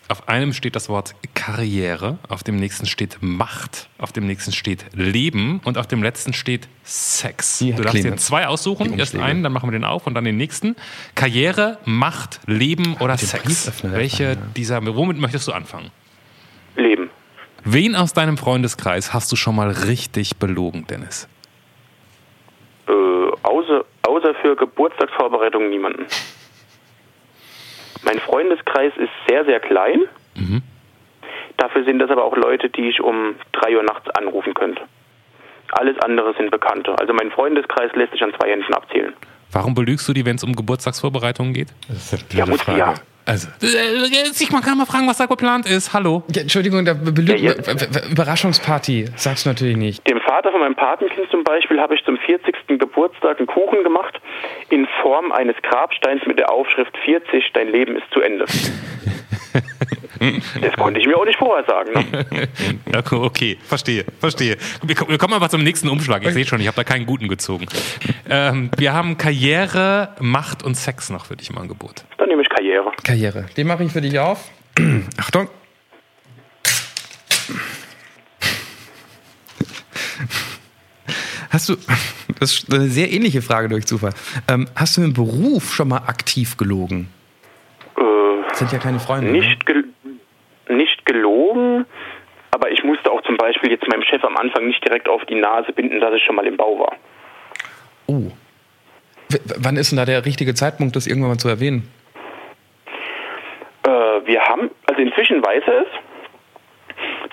[0.08, 4.86] Auf einem steht das Wort Karriere, auf dem nächsten steht Macht, auf dem nächsten steht
[4.94, 7.60] Leben und auf dem letzten steht Sex.
[7.60, 10.24] Hier, du darfst dir zwei aussuchen, erst einen, dann machen wir den auf und dann
[10.24, 10.78] den nächsten.
[11.16, 13.72] Karriere, Macht, Leben oder Sex.
[13.84, 14.36] Welche ja.
[14.36, 15.92] dieser, womit möchtest du anfangen?
[17.66, 21.28] Wen aus deinem Freundeskreis hast du schon mal richtig belogen, Dennis?
[22.88, 22.92] Äh,
[23.44, 26.06] außer, außer für Geburtstagsvorbereitungen niemanden.
[28.04, 30.02] Mein Freundeskreis ist sehr, sehr klein.
[31.58, 34.82] Dafür sind das aber auch Leute, die ich um 3 Uhr nachts anrufen könnte.
[35.72, 36.98] Alles andere sind Bekannte.
[37.00, 39.14] Also mein Freundeskreis lässt sich an zwei Händen abzählen.
[39.52, 41.70] Warum belügst du die, wenn es um Geburtstagsvorbereitungen geht?
[41.88, 42.96] Das ist eine Ja, muss sie ja.
[43.26, 45.94] Also, äh, ich man kann mal fragen, was da geplant ist.
[45.94, 46.24] Hallo.
[46.34, 50.06] Ja, Entschuldigung, da belügt, Ja, w- Überraschungsparty, sagst du natürlich nicht.
[50.10, 52.54] Dem Vater von meinem Patenkind zum Beispiel habe ich zum 40.
[52.80, 54.20] Geburtstag einen Kuchen gemacht
[54.70, 58.46] in Form eines Grabsteins mit der Aufschrift 40, dein Leben ist zu Ende.
[60.62, 61.92] Das konnte ich mir auch nicht vorher sagen.
[61.94, 62.48] Ne?
[63.12, 64.56] Okay, verstehe, verstehe.
[64.84, 66.24] Wir kommen aber zum nächsten Umschlag.
[66.26, 67.66] Ich sehe schon, ich habe da keinen guten gezogen.
[68.30, 72.06] Ähm, wir haben Karriere, Macht und Sex noch für dich im Angebot.
[72.18, 72.92] Dann nehme ich Karriere.
[73.04, 73.46] Karriere.
[73.56, 74.50] Den mache ich für dich auf.
[75.18, 75.48] Achtung.
[81.50, 81.76] Hast du,
[82.40, 84.14] das ist eine sehr ähnliche Frage durch Zufall.
[84.50, 87.10] Ähm, hast du im Beruf schon mal aktiv gelogen?
[87.96, 88.02] Äh,
[88.50, 89.28] Das sind ja keine Freunde.
[89.32, 89.40] ne?
[89.40, 89.84] nicht, gel
[90.70, 91.86] nicht gelogen,
[92.52, 95.36] aber ich musste auch zum Beispiel jetzt meinem Chef am Anfang nicht direkt auf die
[95.36, 96.94] Nase binden, dass ich schon mal im Bau war.
[98.08, 98.32] Oh.
[99.30, 101.90] W wann ist denn da der richtige Zeitpunkt, das irgendwann mal zu erwähnen?
[104.26, 105.88] Wir haben, also inzwischen weiß er es.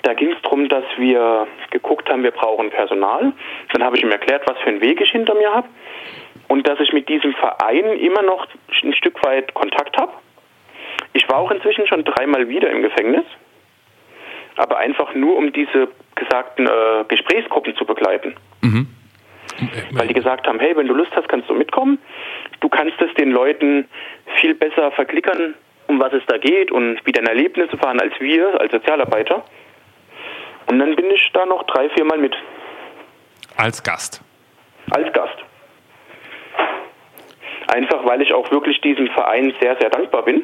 [0.03, 3.33] Da ging es darum, dass wir geguckt haben, wir brauchen Personal.
[3.71, 5.67] Dann habe ich ihm erklärt, was für einen Weg ich hinter mir habe.
[6.47, 8.47] Und dass ich mit diesem Verein immer noch
[8.83, 10.11] ein Stück weit Kontakt habe.
[11.13, 13.25] Ich war auch inzwischen schon dreimal wieder im Gefängnis.
[14.57, 18.35] Aber einfach nur, um diese gesagten äh, Gesprächsgruppen zu begleiten.
[19.91, 21.99] Weil die gesagt haben, hey, wenn du Lust hast, kannst du mitkommen.
[22.59, 23.87] Du kannst es den Leuten
[24.39, 25.55] viel besser verklickern,
[25.91, 29.43] um was es da geht und wie deine Erlebnisse waren als wir, als Sozialarbeiter.
[30.67, 32.33] Und dann bin ich da noch drei, viermal mit,
[33.57, 34.21] Als Gast.
[34.91, 35.35] als Gast.
[37.67, 40.43] Einfach, weil ich auch wirklich diesem Verein sehr, sehr dankbar bin.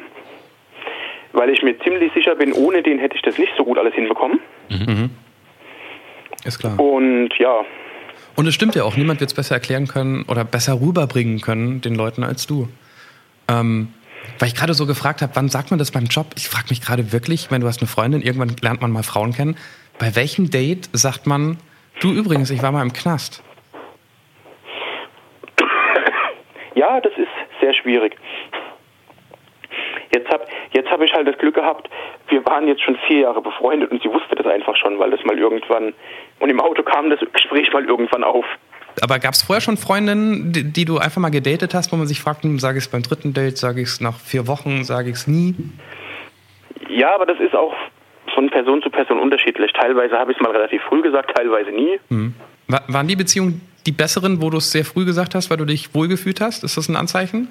[1.32, 3.94] Weil ich mir ziemlich sicher bin, ohne den hätte ich das nicht so gut alles
[3.94, 4.40] hinbekommen.
[6.44, 6.78] Ist klar.
[6.78, 7.60] Und ja,
[8.36, 11.80] Und es stimmt ja auch, niemand wird es besser erklären können oder besser rüberbringen können
[11.80, 12.68] den Leuten als du.
[13.50, 13.92] Ähm,
[14.38, 16.26] weil ich gerade so gefragt habe, wann sagt man das beim Job?
[16.36, 19.32] Ich frage mich gerade wirklich, wenn du hast eine Freundin, irgendwann lernt man mal Frauen
[19.32, 19.56] kennen.
[19.98, 21.58] Bei welchem Date sagt man,
[22.00, 23.42] du übrigens, ich war mal im Knast?
[26.74, 27.28] Ja, das ist
[27.60, 28.16] sehr schwierig.
[30.14, 31.90] Jetzt habe jetzt hab ich halt das Glück gehabt,
[32.28, 35.24] wir waren jetzt schon vier Jahre befreundet und sie wusste das einfach schon, weil das
[35.24, 35.92] mal irgendwann,
[36.38, 38.44] und im Auto kam das Gespräch mal irgendwann auf.
[39.02, 42.06] Aber gab es vorher schon Freundinnen, die, die du einfach mal gedatet hast, wo man
[42.06, 44.84] sich fragt, hm, sage ich es beim dritten Date, sage ich es nach vier Wochen,
[44.84, 45.54] sage ich es nie?
[46.90, 47.74] Ja, aber das ist auch
[48.34, 49.72] von Person zu Person unterschiedlich.
[49.72, 51.98] Teilweise habe ich es mal relativ früh gesagt, teilweise nie.
[52.68, 55.64] Wa- waren die Beziehungen die besseren, wo du es sehr früh gesagt hast, weil du
[55.64, 56.62] dich wohlgefühlt hast?
[56.64, 57.48] Ist das ein Anzeichen?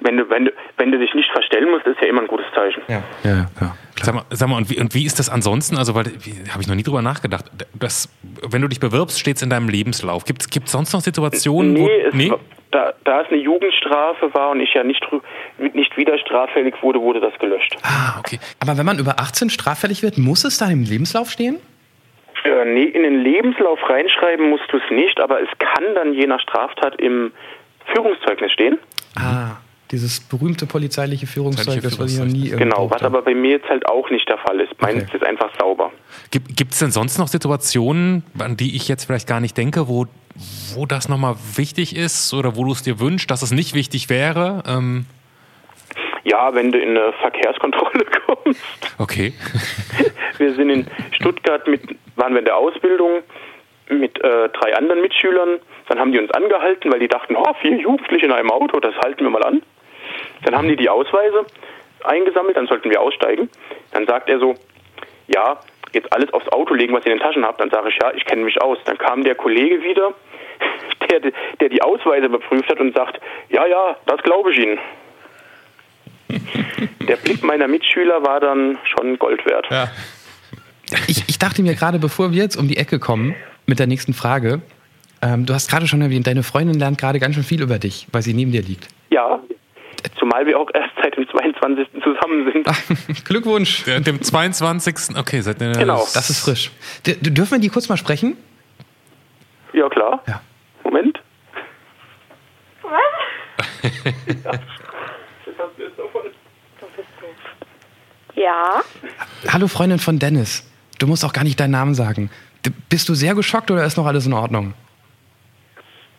[0.00, 2.46] Wenn du, wenn, du, wenn du dich nicht verstellen musst, ist ja immer ein gutes
[2.54, 2.82] Zeichen.
[2.88, 3.76] Ja, ja, ja.
[4.02, 5.76] Sag mal, sag mal und, wie, und wie ist das ansonsten?
[5.78, 6.04] Also, weil
[6.50, 7.44] habe ich noch nie drüber nachgedacht.
[7.74, 8.08] Das,
[8.42, 10.24] wenn du dich bewirbst, steht es in deinem Lebenslauf.
[10.24, 11.86] Gibt es sonst noch Situationen, wo.
[11.86, 12.30] Nee, es, Nee?
[12.30, 12.40] war-
[12.72, 15.00] Da, da es eine Jugendstrafe war und ich ja nicht,
[15.74, 17.76] nicht wieder straffällig wurde, wurde das gelöscht.
[17.84, 18.40] Ah, okay.
[18.58, 21.58] Aber wenn man über 18 straffällig wird, muss es da im Lebenslauf stehen?
[22.44, 26.26] Äh, nee, in den Lebenslauf reinschreiben musst du es nicht, aber es kann dann je
[26.26, 27.30] nach Straftat im
[27.94, 28.78] Führungszeugnis stehen.
[29.16, 29.52] Ah,
[29.94, 33.86] dieses berühmte polizeiliche Führungszeugnis, was ich noch nie Genau, was aber bei mir jetzt halt
[33.86, 34.72] auch nicht der Fall ist.
[34.80, 35.16] Meins Okay.
[35.16, 35.90] ist einfach sauber.
[36.30, 40.06] Gibt es denn sonst noch Situationen, an die ich jetzt vielleicht gar nicht denke, wo,
[40.74, 44.10] wo das nochmal wichtig ist oder wo du es dir wünschst, dass es nicht wichtig
[44.10, 44.62] wäre?
[44.66, 45.06] Ähm,
[46.24, 48.60] Ja, wenn du in eine Verkehrskontrolle kommst.
[48.98, 49.32] okay.
[50.38, 51.80] Wir sind in Stuttgart mit,
[52.16, 53.22] waren wir in der Ausbildung
[53.88, 55.60] mit äh, drei anderen Mitschülern.
[55.88, 58.94] Dann haben die uns angehalten, weil die dachten, oh, vier Jugendliche in einem Auto, das
[58.96, 59.62] halten wir mal an.
[60.42, 61.46] Dann haben die die Ausweise
[62.04, 63.48] eingesammelt, dann sollten wir aussteigen.
[63.92, 64.54] Dann sagt er so,
[65.26, 65.58] ja,
[65.92, 67.60] jetzt alles aufs Auto legen, was ihr in den Taschen habt.
[67.60, 68.78] Dann sage ich, ja, ich kenne mich aus.
[68.84, 70.12] Dann kam der Kollege wieder,
[71.10, 74.78] der, der die Ausweise überprüft hat und sagt, ja, ja, das glaube ich Ihnen.
[77.08, 79.66] Der Blick meiner Mitschüler war dann schon Gold wert.
[79.70, 79.88] Ja.
[81.06, 83.34] Ich, ich dachte mir gerade, bevor wir jetzt um die Ecke kommen
[83.66, 84.62] mit der nächsten Frage,
[85.20, 88.06] ähm, du hast gerade schon erwähnt, deine Freundin lernt gerade ganz schön viel über dich,
[88.12, 88.88] weil sie neben dir liegt.
[89.10, 89.38] Ja,
[90.18, 91.86] zumal wir auch erst seit dem 22.
[92.02, 92.68] zusammen sind.
[92.68, 92.74] Ah.
[93.24, 93.84] Glückwunsch.
[93.84, 95.16] Der- Dem 22.
[95.16, 95.72] Okay, seid ihr.
[95.72, 96.06] Genau.
[96.14, 96.70] Das ist frisch.
[97.06, 98.36] D dürfen wir die kurz mal sprechen?
[99.72, 100.22] Ja, klar.
[100.26, 100.40] Ja.
[100.84, 101.18] Moment.
[108.36, 108.82] Ja,
[109.48, 110.68] Hallo Freundin von Dennis.
[110.98, 112.30] Du musst auch gar nicht deinen Namen sagen.
[112.66, 114.74] D bist du sehr geschockt oder ist noch alles in Ordnung?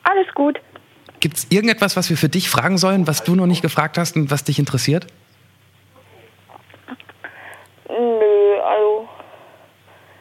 [0.03, 0.59] alles gut.
[1.25, 4.15] Gibt es irgendetwas, was wir für dich fragen sollen, was du noch nicht gefragt hast
[4.15, 5.07] und was dich interessiert?
[7.89, 9.09] Nö, also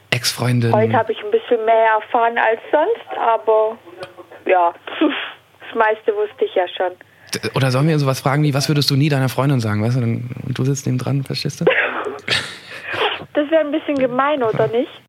[0.08, 0.72] Ex-Freundin.
[0.72, 3.76] heute habe ich ein bisschen mehr erfahren als sonst, aber
[4.46, 4.72] ja.
[5.74, 6.92] meiste wusste ich ja schon.
[7.54, 9.84] Oder sollen wir sowas fragen wie, was würdest du nie deiner Freundin sagen?
[9.84, 11.66] Weißt du, und du sitzt neben dran, verstehst du?
[13.34, 15.03] Das wäre ein bisschen gemein, oder nicht?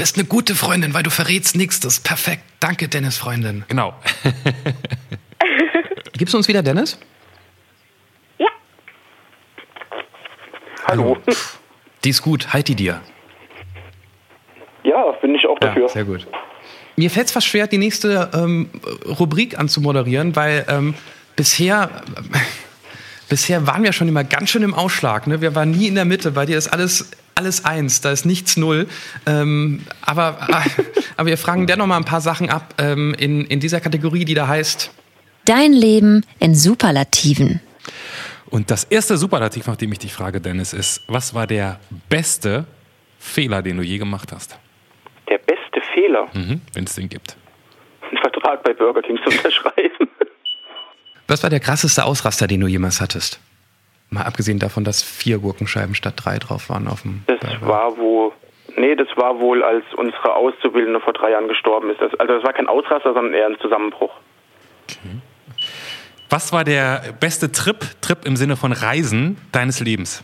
[0.00, 1.78] Du bist eine gute Freundin, weil du verrätst nichts.
[1.78, 2.42] Das ist perfekt.
[2.58, 3.66] Danke, Dennis, Freundin.
[3.68, 3.92] Genau.
[6.14, 6.98] Gibst du uns wieder Dennis?
[8.38, 8.46] Ja.
[10.86, 11.18] Hallo.
[12.02, 12.50] Die ist gut.
[12.50, 13.02] Halt die dir.
[14.84, 15.86] Ja, bin ich auch dafür.
[15.90, 16.26] sehr gut.
[16.96, 18.70] Mir fällt es fast schwer, die nächste ähm,
[19.06, 20.94] Rubrik anzumoderieren, weil ähm,
[21.36, 22.38] bisher, äh,
[23.28, 25.26] bisher waren wir schon immer ganz schön im Ausschlag.
[25.26, 25.42] Ne?
[25.42, 26.30] Wir waren nie in der Mitte.
[26.30, 28.86] Bei dir ist alles, alles eins, da ist nichts null.
[29.24, 30.62] Ähm, aber, ah,
[31.16, 34.34] aber wir fragen dennoch mal ein paar Sachen ab ähm, in, in dieser Kategorie, die
[34.34, 34.90] da heißt.
[35.46, 37.60] Dein Leben in Superlativen.
[38.50, 42.66] Und das erste Superlativ, nach dem ich dich frage, Dennis, ist, was war der beste
[43.18, 44.58] Fehler, den du je gemacht hast?
[45.30, 47.36] Der beste Fehler, Mhm, Wenn es den gibt.
[48.02, 50.08] einen Vertrag bei Burger King zu unterschreiben.
[51.26, 53.40] Was war der krasseste Ausraster, den du jemals hattest?
[54.10, 57.22] Mal abgesehen davon, dass vier Gurkenscheiben statt drei drauf waren auf dem.
[57.26, 57.66] Das Burger.
[57.66, 58.32] war wo.
[58.76, 62.00] Nee, das war wohl, als unsere Auszubildende vor drei Jahren gestorben ist.
[62.00, 64.12] Das, also das war kein Ausraster, sondern eher ein Zusammenbruch.
[66.28, 70.22] Was war der beste Trip, Trip im Sinne von Reisen deines Lebens?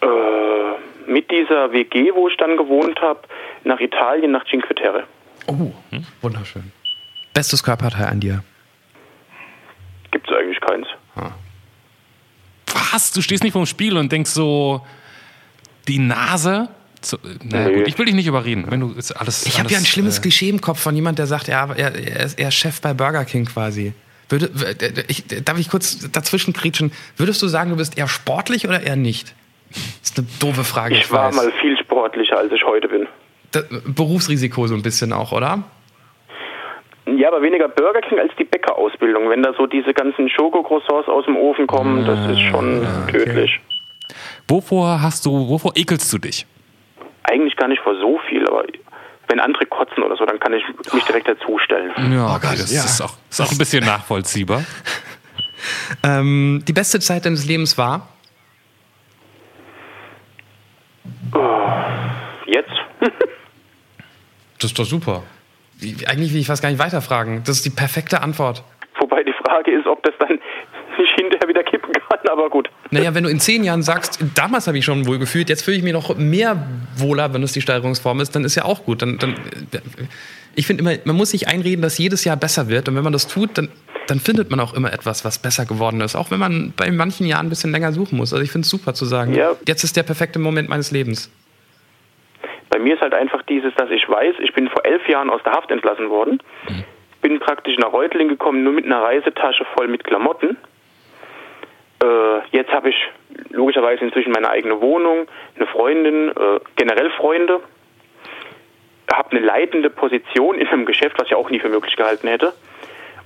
[0.00, 3.20] Äh, mit dieser WG, wo ich dann gewohnt habe,
[3.64, 5.04] nach Italien, nach Cinque Terre.
[5.46, 5.72] Oh,
[6.22, 6.72] wunderschön.
[7.34, 8.42] Bestes Körperteil an dir.
[10.10, 10.86] Gibt es eigentlich keins.
[12.74, 13.12] Was?
[13.12, 14.84] Du stehst nicht vorm Spiel und denkst so,
[15.86, 16.68] die Nase?
[17.00, 17.74] So, naja, Nee.
[17.76, 18.64] gut, ich will dich nicht überreden.
[18.68, 19.46] Wenn du alles.
[19.46, 21.94] Ich habe ja ein schlimmes äh, Klischee im Kopf von jemand, der sagt, er, er,
[21.94, 23.92] er, ist, er ist Chef bei Burger King quasi.
[24.28, 24.50] Würde,
[25.08, 26.92] ich, darf ich kurz dazwischen kretschen?
[27.16, 29.34] Würdest du sagen, du bist eher sportlich oder eher nicht?
[29.70, 30.96] Das ist eine doofe Frage.
[30.96, 31.36] Ich war weiß.
[31.36, 33.06] mal viel sportlicher, als ich heute bin.
[33.52, 35.62] Das, Berufsrisiko so ein bisschen auch, oder?
[37.16, 39.30] Ja, aber weniger Burger King als die Bäckerausbildung.
[39.30, 43.60] Wenn da so diese ganzen Schokocroissants aus dem Ofen kommen, das ist schon tödlich.
[44.46, 46.46] Wovor hast du, wovor ekelst du dich?
[47.24, 48.64] Eigentlich gar nicht vor so viel, aber
[49.28, 51.92] wenn andere kotzen oder so, dann kann ich mich direkt dazustellen.
[52.12, 52.82] Ja, Oh Gott, das ja.
[52.84, 54.64] ist, auch, ist auch ein bisschen nachvollziehbar.
[56.04, 58.08] Ähm, die beste Zeit deines Lebens war?
[62.46, 62.70] Jetzt?
[64.60, 65.22] Das ist doch super.
[66.06, 67.42] Eigentlich will ich fast gar nicht weiterfragen.
[67.44, 68.64] Das ist die perfekte Antwort.
[69.00, 70.30] Wobei die Frage ist, ob das dann
[70.98, 72.68] nicht hinterher wieder kippen kann, aber gut.
[72.90, 75.76] Naja, wenn du in zehn Jahren sagst, damals habe ich schon wohl gefühlt, jetzt fühle
[75.76, 79.02] ich mich noch mehr wohler, wenn es die Steigerungsform ist, dann ist ja auch gut.
[79.02, 79.34] Dann, dann,
[80.56, 82.88] ich finde immer, man muss sich einreden, dass jedes Jahr besser wird.
[82.88, 83.68] Und wenn man das tut, dann,
[84.08, 86.16] dann findet man auch immer etwas, was besser geworden ist.
[86.16, 88.32] Auch wenn man bei manchen Jahren ein bisschen länger suchen muss.
[88.32, 89.52] Also ich finde es super zu sagen, Ja.
[89.68, 91.30] jetzt ist der perfekte Moment meines Lebens.
[92.70, 95.42] Bei mir ist halt einfach dieses, dass ich weiß, ich bin vor elf Jahren aus
[95.42, 96.42] der Haft entlassen worden,
[97.22, 100.56] bin praktisch nach Reutlingen gekommen, nur mit einer Reisetasche voll mit Klamotten.
[102.02, 102.96] Äh, jetzt habe ich
[103.50, 105.26] logischerweise inzwischen meine eigene Wohnung,
[105.56, 107.60] eine Freundin, äh, generell Freunde,
[109.12, 112.52] habe eine leitende Position in einem Geschäft, was ich auch nie für möglich gehalten hätte.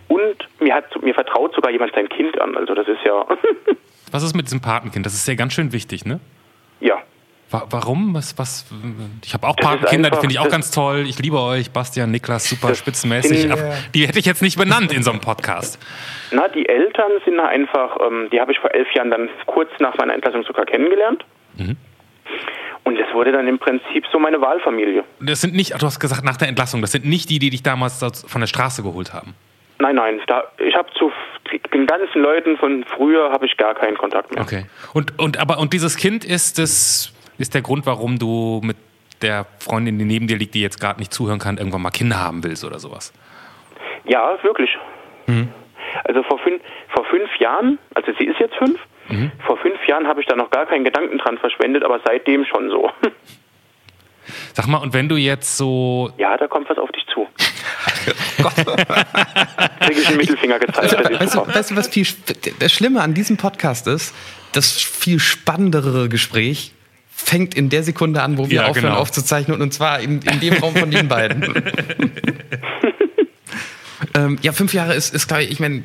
[0.09, 2.57] Und mir hat mir vertraut sogar jemand sein Kind an.
[2.57, 3.27] Also das ist ja
[4.13, 5.07] Was ist mit diesem Patenkind?
[5.07, 6.21] Das ist ja ganz schön wichtig, ne?
[7.53, 8.15] Warum?
[8.15, 8.67] Was, was,
[9.25, 11.05] ich habe auch Das ist Patenkinder, die finde ich auch ganz toll.
[11.07, 13.53] Ich liebe euch, Bastian, Niklas, super spitzenmäßig.
[13.53, 15.79] Aber die hätte ich jetzt nicht benannt in so einem Podcast.
[16.31, 19.97] Na, die Eltern sind einfach, ähm, die habe ich vor elf Jahren dann kurz nach
[19.97, 21.25] meiner Entlassung sogar kennengelernt.
[22.85, 25.05] Und das wurde dann im Prinzip so meine Wahlfamilie.
[25.21, 27.63] Das sind nicht, du hast gesagt, nach der Entlassung, das sind nicht die, die dich
[27.63, 29.35] damals von der Straße geholt haben.
[29.79, 31.11] Nein, nein, da, ich habe zu
[31.73, 34.43] den ganzen Leuten von früher habe ich gar keinen Kontakt mehr.
[34.43, 34.67] Okay.
[34.95, 38.77] Und, und, aber, und dieses Kind ist, das, ist der Grund, warum du mit
[39.23, 42.19] der Freundin, die neben dir liegt, die jetzt gerade nicht zuhören kann, irgendwann mal Kinder
[42.21, 43.13] haben willst oder sowas.
[44.05, 44.71] Ja, wirklich.
[46.05, 46.61] Also vor fünf,
[46.95, 48.79] vor fünf Jahren, also sie ist jetzt fünf,
[49.47, 52.69] vor fünf Jahren habe ich da noch gar keinen Gedanken dran verschwendet, aber seitdem schon
[52.71, 52.91] so.
[54.55, 57.27] Sag mal, und wenn du jetzt so ja, da kommt was auf dich zu.
[59.81, 60.93] Krieg ich einen Mittelfinger gezeigt.
[61.21, 64.15] Weißt du, weißt du, was viel sp- das Schlimme an diesem Podcast ist?
[64.53, 66.73] Das viel spannendere Gespräch
[67.23, 69.01] fängt in der Sekunde an, wo wir Ja, aufhören genau.
[69.01, 71.43] aufzuzeichnen und zwar in, in dem Raum von den beiden.
[74.15, 75.83] ähm, ja, fünf Jahre ist, ist glaube ich, ich meine,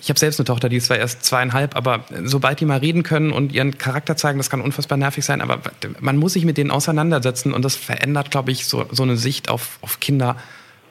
[0.00, 3.02] ich habe selbst eine Tochter, die ist zwar erst zweieinhalb, aber sobald die mal reden
[3.02, 5.60] können und ihren Charakter zeigen, das kann unfassbar nervig sein, aber
[6.00, 9.48] man muss sich mit denen auseinandersetzen und das verändert, glaube ich, so, so eine Sicht
[9.48, 10.36] auf, auf Kinder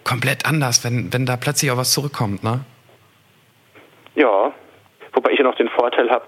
[0.04, 2.62] komplett anders, wenn, wenn da plötzlich auch was zurückkommt, ne?
[4.16, 4.54] Ja,
[5.14, 6.26] wobei ich ja noch den Vorteil habe,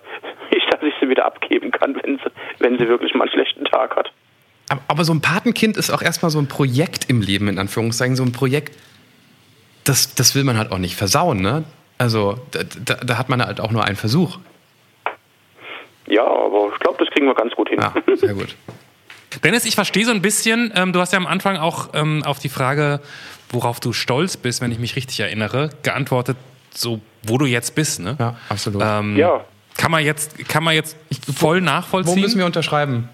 [0.88, 3.66] ich, dass ich sie wieder abgeben kann, wenn sie, wenn sie wirklich mal einen schlechten
[3.66, 4.12] Tag hat.
[4.70, 8.16] Aber, aber so ein Patenkind ist auch erstmal so ein Projekt im Leben, in Anführungszeichen,
[8.16, 8.74] so ein Projekt
[9.88, 11.64] das, das will man halt auch nicht versauen, ne?
[11.98, 14.38] Also da, da, da hat man halt auch nur einen Versuch.
[16.08, 17.80] Ja, aber ich glaube, das kriegen wir ganz gut hin.
[17.80, 18.56] Ja, sehr gut.
[19.44, 22.40] Dennis, ich verstehe so ein bisschen, ähm, du hast ja am Anfang auch ähm, auf
[22.40, 23.02] die Frage,
[23.50, 26.38] worauf du stolz bist, wenn ich mich richtig erinnere, geantwortet,
[26.72, 28.16] so wo du jetzt bist, ne?
[28.20, 28.82] Ja, absolut.
[28.86, 29.44] Ähm, Ja.
[29.78, 30.96] Kann man jetzt, kann man jetzt
[31.36, 32.20] voll Wo nachvollziehen?
[32.22, 33.10] müssen wir unterschreiben?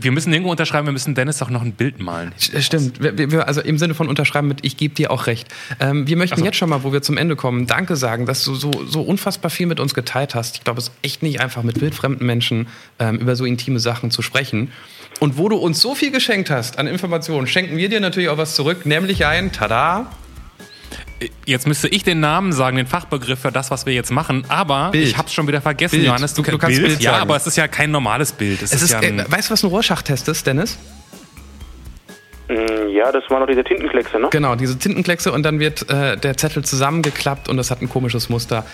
[0.00, 2.32] wir müssen irgendwo unterschreiben, wir müssen Dennis doch noch ein Bild malen.
[2.38, 5.48] St- Stimmt, wir, wir, also im Sinne von unterschreiben mit, ich gebe dir auch recht.
[5.80, 8.54] Ähm, wir möchten jetzt schon mal, wo wir zum Ende kommen, Danke sagen, dass du
[8.54, 10.56] so, so unfassbar viel mit uns geteilt hast.
[10.56, 14.10] Ich glaube, es ist echt nicht einfach, mit wildfremden Menschen ähm, über so intime Sachen
[14.10, 14.70] zu sprechen.
[15.20, 18.38] Und wo du uns so viel geschenkt hast an Informationen, schenken wir dir natürlich auch
[18.38, 20.10] was zurück, nämlich ein, tada,
[21.46, 24.90] Jetzt müsste ich den Namen sagen, den Fachbegriff für das, was wir jetzt machen, aber
[24.90, 25.06] Bild.
[25.08, 26.06] ich hab's schon wieder vergessen, Bild.
[26.08, 26.34] Johannes.
[26.34, 27.22] Du- du kannst Bild, Bild ja, sagen.
[27.22, 28.60] aber es ist ja kein normales Bild.
[28.62, 30.76] Es, es ist, ja ein, äh, weißt du, was ein Rohrschachtest ist, Dennis?
[32.48, 34.28] Mm, Ja, das waren noch diese Tintenkleckse, ne?
[34.30, 38.28] Genau, diese Tintenkleckse und dann wird äh, der Zettel zusammengeklappt und das hat ein komisches
[38.28, 38.66] Muster.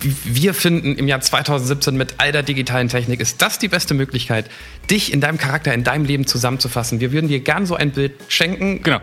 [0.00, 4.48] Wir finden im Jahr 2017 mit all der digitalen Technik ist das die beste Möglichkeit,
[4.88, 7.00] dich in deinem Charakter, in deinem Leben zusammenzufassen.
[7.00, 8.82] Wir würden dir gern so ein Bild schenken.
[8.84, 9.00] Genau.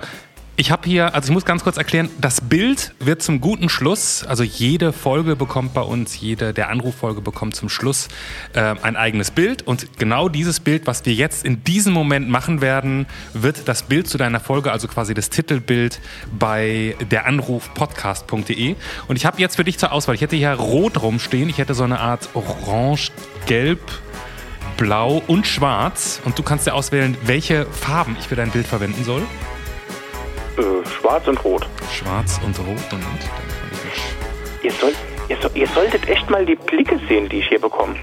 [0.58, 4.24] Ich habe hier, also ich muss ganz kurz erklären, das Bild wird zum guten Schluss,
[4.24, 8.08] also jede Folge bekommt bei uns, jede der Anruffolge bekommt zum Schluss
[8.54, 9.64] äh, ein eigenes Bild.
[9.64, 14.08] Und genau dieses Bild, was wir jetzt in diesem Moment machen werden, wird das Bild
[14.08, 16.00] zu deiner Folge, also quasi das Titelbild
[16.40, 18.76] bei der Anrufpodcast.de
[19.10, 21.74] und ich habe jetzt für dich zur Auswahl, ich hätte hier rot rumstehen, ich hätte
[21.74, 23.12] so eine Art orange,
[23.46, 23.82] gelb,
[24.78, 26.22] blau und schwarz.
[26.24, 29.24] Und du kannst dir auswählen, welche Farben ich für dein Bild verwenden soll.
[30.58, 31.68] Äh, schwarz und rot.
[31.92, 33.20] Schwarz und Rot und dann
[34.64, 34.94] Ihr, soll,
[35.30, 37.96] ihr, soll, ihr solltet echt mal die Blicke sehen, die ich hier bekomme.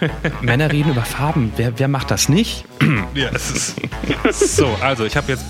[0.42, 1.52] Männer reden über Farben.
[1.56, 2.64] Wer, wer macht das nicht?
[3.14, 3.76] Ja, es ist.
[4.56, 5.44] so, also ich habe jetzt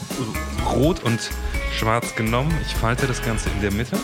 [0.75, 1.19] Rot und
[1.77, 2.55] Schwarz genommen.
[2.65, 3.97] Ich falte das Ganze in der Mitte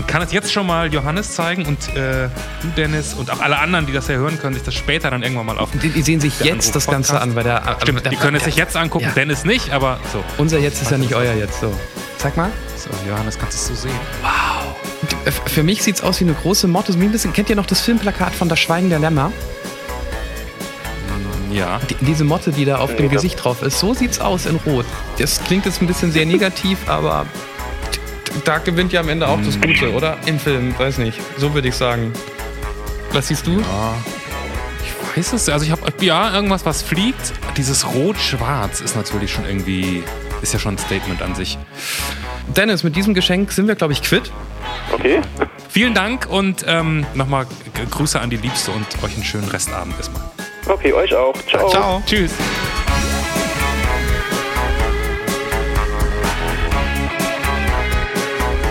[0.00, 2.28] und kann es jetzt schon mal Johannes zeigen und äh,
[2.62, 5.22] du Dennis und auch alle anderen, die das ja hören können, sich das später dann
[5.22, 5.68] irgendwann mal auf.
[5.82, 8.44] Die, die sehen sich jetzt das Ganze an, weil der, Stimmt, der, die können es
[8.44, 9.10] sich jetzt angucken, Ja.
[9.12, 10.24] Dennis nicht, aber so.
[10.38, 11.60] Unser Jetzt ist ja nicht euer Jetzt.
[11.60, 11.72] So.
[12.18, 12.50] Zeig mal.
[12.76, 14.00] So, Johannes, kannst du es so sehen?
[15.26, 16.94] Äh, Für mich sieht es aus wie eine große Motte.
[17.34, 19.30] Kennt ihr noch das Filmplakat von Das Schweigen der Lämmer?
[21.52, 21.78] Ja.
[21.90, 24.46] Die, diese Motte, die da auf dem Nee, das- Gesicht drauf ist, so sieht's aus
[24.46, 24.86] in Rot.
[25.18, 27.26] Das klingt jetzt ein bisschen sehr negativ, aber
[28.44, 30.16] da gewinnt ja am Ende auch das Gute, oder?
[30.26, 31.18] Im Film, weiß nicht.
[31.36, 32.12] So würde ich sagen.
[33.12, 33.60] Was siehst du?
[34.84, 35.48] Ich weiß es.
[35.48, 37.32] Also ich habe ja irgendwas, was fliegt.
[37.56, 40.02] Dieses Rot-Schwarz ist natürlich schon irgendwie,
[40.42, 41.58] ist ja schon ein Statement an sich.
[42.56, 44.30] Dennis, mit diesem Geschenk sind wir, glaube ich, quitt.
[44.92, 45.20] Okay?
[45.68, 47.46] Vielen Dank und ähm, nochmal
[47.90, 50.22] Grüße an die Liebste und euch einen schönen Restabend erstmal.
[50.66, 51.34] Okay, euch auch.
[51.48, 51.68] Ciao.
[51.68, 52.02] Ciao.
[52.06, 52.32] Tschüss.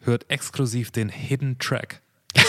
[0.00, 2.00] hört exklusiv den Hidden Track.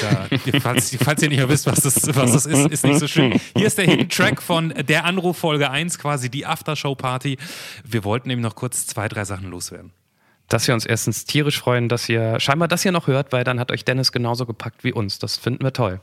[0.01, 0.27] Ja,
[0.61, 3.39] falls, falls ihr nicht mehr wisst, was das, was das ist, ist nicht so schön.
[3.55, 7.37] Hier ist der Hidden Track von der Anruf Folge 1, quasi die Aftershow-Party.
[7.83, 9.91] Wir wollten eben noch kurz zwei, drei Sachen loswerden.
[10.47, 13.59] Dass wir uns erstens tierisch freuen, dass ihr scheinbar das hier noch hört, weil dann
[13.59, 15.19] hat euch Dennis genauso gepackt wie uns.
[15.19, 16.01] Das finden wir toll.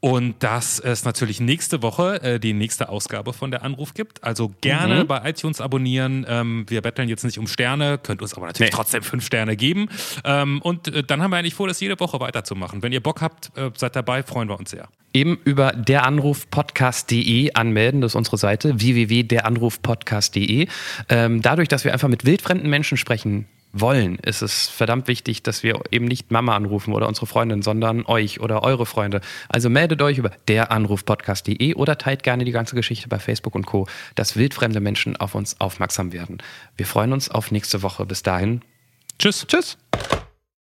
[0.00, 4.22] Und dass es natürlich nächste Woche äh, die nächste Ausgabe von der Anruf gibt.
[4.22, 5.06] Also gerne Mhm.
[5.08, 6.24] bei iTunes abonnieren.
[6.28, 8.76] Ähm, wir betteln jetzt nicht um Sterne, könnt uns aber natürlich Nee.
[8.76, 9.88] trotzdem fünf Sterne geben.
[10.24, 12.80] Ähm, und äh, dann haben wir eigentlich vor, das jede Woche weiterzumachen.
[12.82, 14.88] Wenn ihr Bock habt, äh, seid dabei, freuen wir uns sehr.
[15.14, 20.68] Eben über deranrufpodcast.de anmelden, das ist unsere Seite, www.deranrufpodcast.de.
[21.08, 23.46] Ähm, dadurch, dass wir einfach mit wildfremden Menschen sprechen
[23.80, 28.04] wollen, ist es verdammt wichtig, dass wir eben nicht Mama anrufen oder unsere Freundin, sondern
[28.06, 29.20] euch oder eure Freunde.
[29.48, 33.86] Also meldet euch über deranrufpodcast.de oder teilt gerne die ganze Geschichte bei Facebook und Co.,
[34.14, 36.38] dass wildfremde Menschen auf uns aufmerksam werden.
[36.76, 38.06] Wir freuen uns auf nächste Woche.
[38.06, 38.62] Bis dahin.
[39.18, 39.46] Tschüss.
[39.46, 39.78] Tschüss.